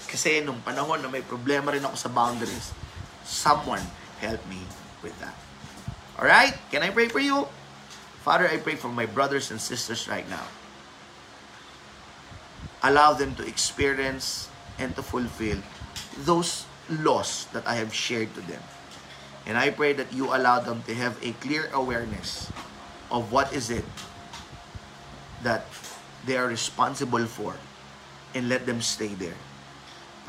Kasi 0.09 0.41
nung 0.41 0.63
panahon 0.63 1.03
na 1.03 1.11
may 1.11 1.21
problema 1.21 1.75
rin 1.75 1.83
ako 1.85 1.95
sa 1.95 2.09
boundaries, 2.09 2.71
someone 3.27 3.83
help 4.23 4.41
me 4.49 4.63
with 5.03 5.13
that. 5.21 5.35
Alright? 6.19 6.57
Can 6.73 6.83
I 6.83 6.91
pray 6.91 7.07
for 7.07 7.21
you? 7.21 7.47
Father, 8.29 8.45
I 8.45 8.61
pray 8.61 8.77
for 8.77 8.93
my 8.93 9.09
brothers 9.09 9.49
and 9.49 9.57
sisters 9.57 10.05
right 10.05 10.29
now. 10.29 10.45
Allow 12.85 13.17
them 13.17 13.33
to 13.41 13.43
experience 13.43 14.53
and 14.77 14.93
to 14.93 15.01
fulfill 15.01 15.57
those 16.29 16.69
laws 16.93 17.49
that 17.57 17.65
I 17.65 17.81
have 17.81 17.89
shared 17.89 18.29
to 18.37 18.45
them. 18.45 18.61
And 19.49 19.57
I 19.57 19.73
pray 19.73 19.97
that 19.97 20.13
you 20.13 20.29
allow 20.29 20.61
them 20.61 20.85
to 20.85 20.93
have 20.93 21.17
a 21.25 21.33
clear 21.41 21.73
awareness 21.73 22.53
of 23.09 23.33
what 23.33 23.49
is 23.49 23.73
it 23.73 23.89
that 25.41 25.65
they 26.21 26.37
are 26.37 26.45
responsible 26.45 27.25
for 27.25 27.57
and 28.37 28.45
let 28.45 28.69
them 28.69 28.85
stay 28.85 29.17
there. 29.17 29.41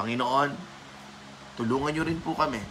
Panginoon, 0.01 0.57
tulungan 1.61 2.01
nyo 2.01 2.09
rin 2.09 2.17
po 2.25 2.33
kami 2.33 2.65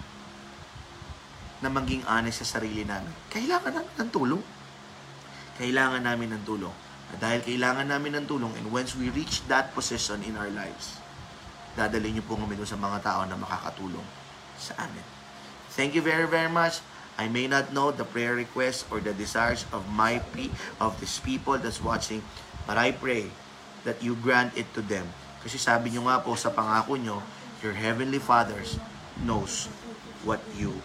na 1.62 1.70
maging 1.70 2.02
honest 2.10 2.42
sa 2.42 2.58
sarili 2.58 2.82
namin. 2.82 3.14
Kailangan 3.30 3.78
namin 3.78 3.94
ng 3.94 4.10
tulong. 4.10 4.58
Kailangan 5.60 6.08
namin 6.08 6.40
ng 6.40 6.44
tulong. 6.48 6.72
At 7.12 7.20
dahil 7.20 7.44
kailangan 7.44 7.92
namin 7.92 8.16
ng 8.22 8.26
tulong 8.30 8.56
and 8.56 8.72
once 8.72 8.96
we 8.96 9.12
reach 9.12 9.44
that 9.52 9.76
position 9.76 10.24
in 10.24 10.40
our 10.40 10.50
lives, 10.54 11.02
dadalhin 11.76 12.16
niyo 12.16 12.24
po 12.24 12.40
kami 12.40 12.56
sa 12.64 12.80
mga 12.80 13.04
tao 13.04 13.22
na 13.28 13.36
makakatulong 13.36 14.06
sa 14.56 14.78
amin. 14.88 15.04
Thank 15.76 15.98
you 15.98 16.04
very, 16.06 16.26
very 16.26 16.50
much. 16.50 16.80
I 17.20 17.28
may 17.28 17.52
not 17.52 17.76
know 17.76 17.92
the 17.92 18.08
prayer 18.08 18.32
requests 18.32 18.88
or 18.88 19.04
the 19.04 19.12
desires 19.12 19.68
of 19.76 19.84
my 19.92 20.24
pe- 20.32 20.56
of 20.80 20.96
these 21.04 21.20
people 21.20 21.60
that's 21.60 21.84
watching, 21.84 22.24
but 22.64 22.80
I 22.80 22.96
pray 22.96 23.28
that 23.84 24.00
you 24.00 24.16
grant 24.16 24.56
it 24.56 24.72
to 24.76 24.82
them. 24.82 25.12
Kasi 25.44 25.60
sabi 25.60 25.92
niyo 25.92 26.08
nga 26.08 26.24
po 26.24 26.40
sa 26.40 26.48
pangako 26.48 26.96
niyo, 26.96 27.20
your 27.60 27.76
heavenly 27.76 28.24
fathers 28.24 28.80
knows 29.20 29.68
what 30.24 30.40
you 30.56 30.80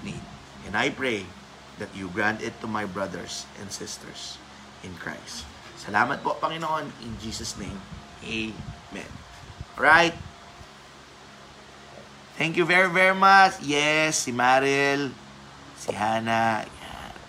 need. 0.00 0.20
And 0.64 0.72
I 0.72 0.88
pray 0.88 1.28
that 1.78 1.92
you 1.94 2.08
grant 2.12 2.40
it 2.40 2.56
to 2.60 2.66
my 2.66 2.84
brothers 2.84 3.44
and 3.60 3.68
sisters 3.68 4.38
in 4.84 4.92
Christ. 4.96 5.44
Salamat 5.76 6.24
po, 6.24 6.36
Panginoon, 6.40 6.88
in 7.04 7.12
Jesus' 7.20 7.56
name. 7.60 7.76
Amen. 8.24 9.10
Alright? 9.76 10.16
Thank 12.36 12.56
you 12.56 12.64
very, 12.68 12.88
very 12.88 13.16
much. 13.16 13.60
Yes, 13.64 14.24
si 14.24 14.32
Maril, 14.32 15.12
si 15.76 15.92
Hannah. 15.92 16.68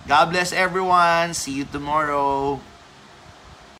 God 0.07 0.31
bless 0.31 0.55
everyone. 0.55 1.35
See 1.35 1.51
you 1.51 1.67
tomorrow. 1.67 2.63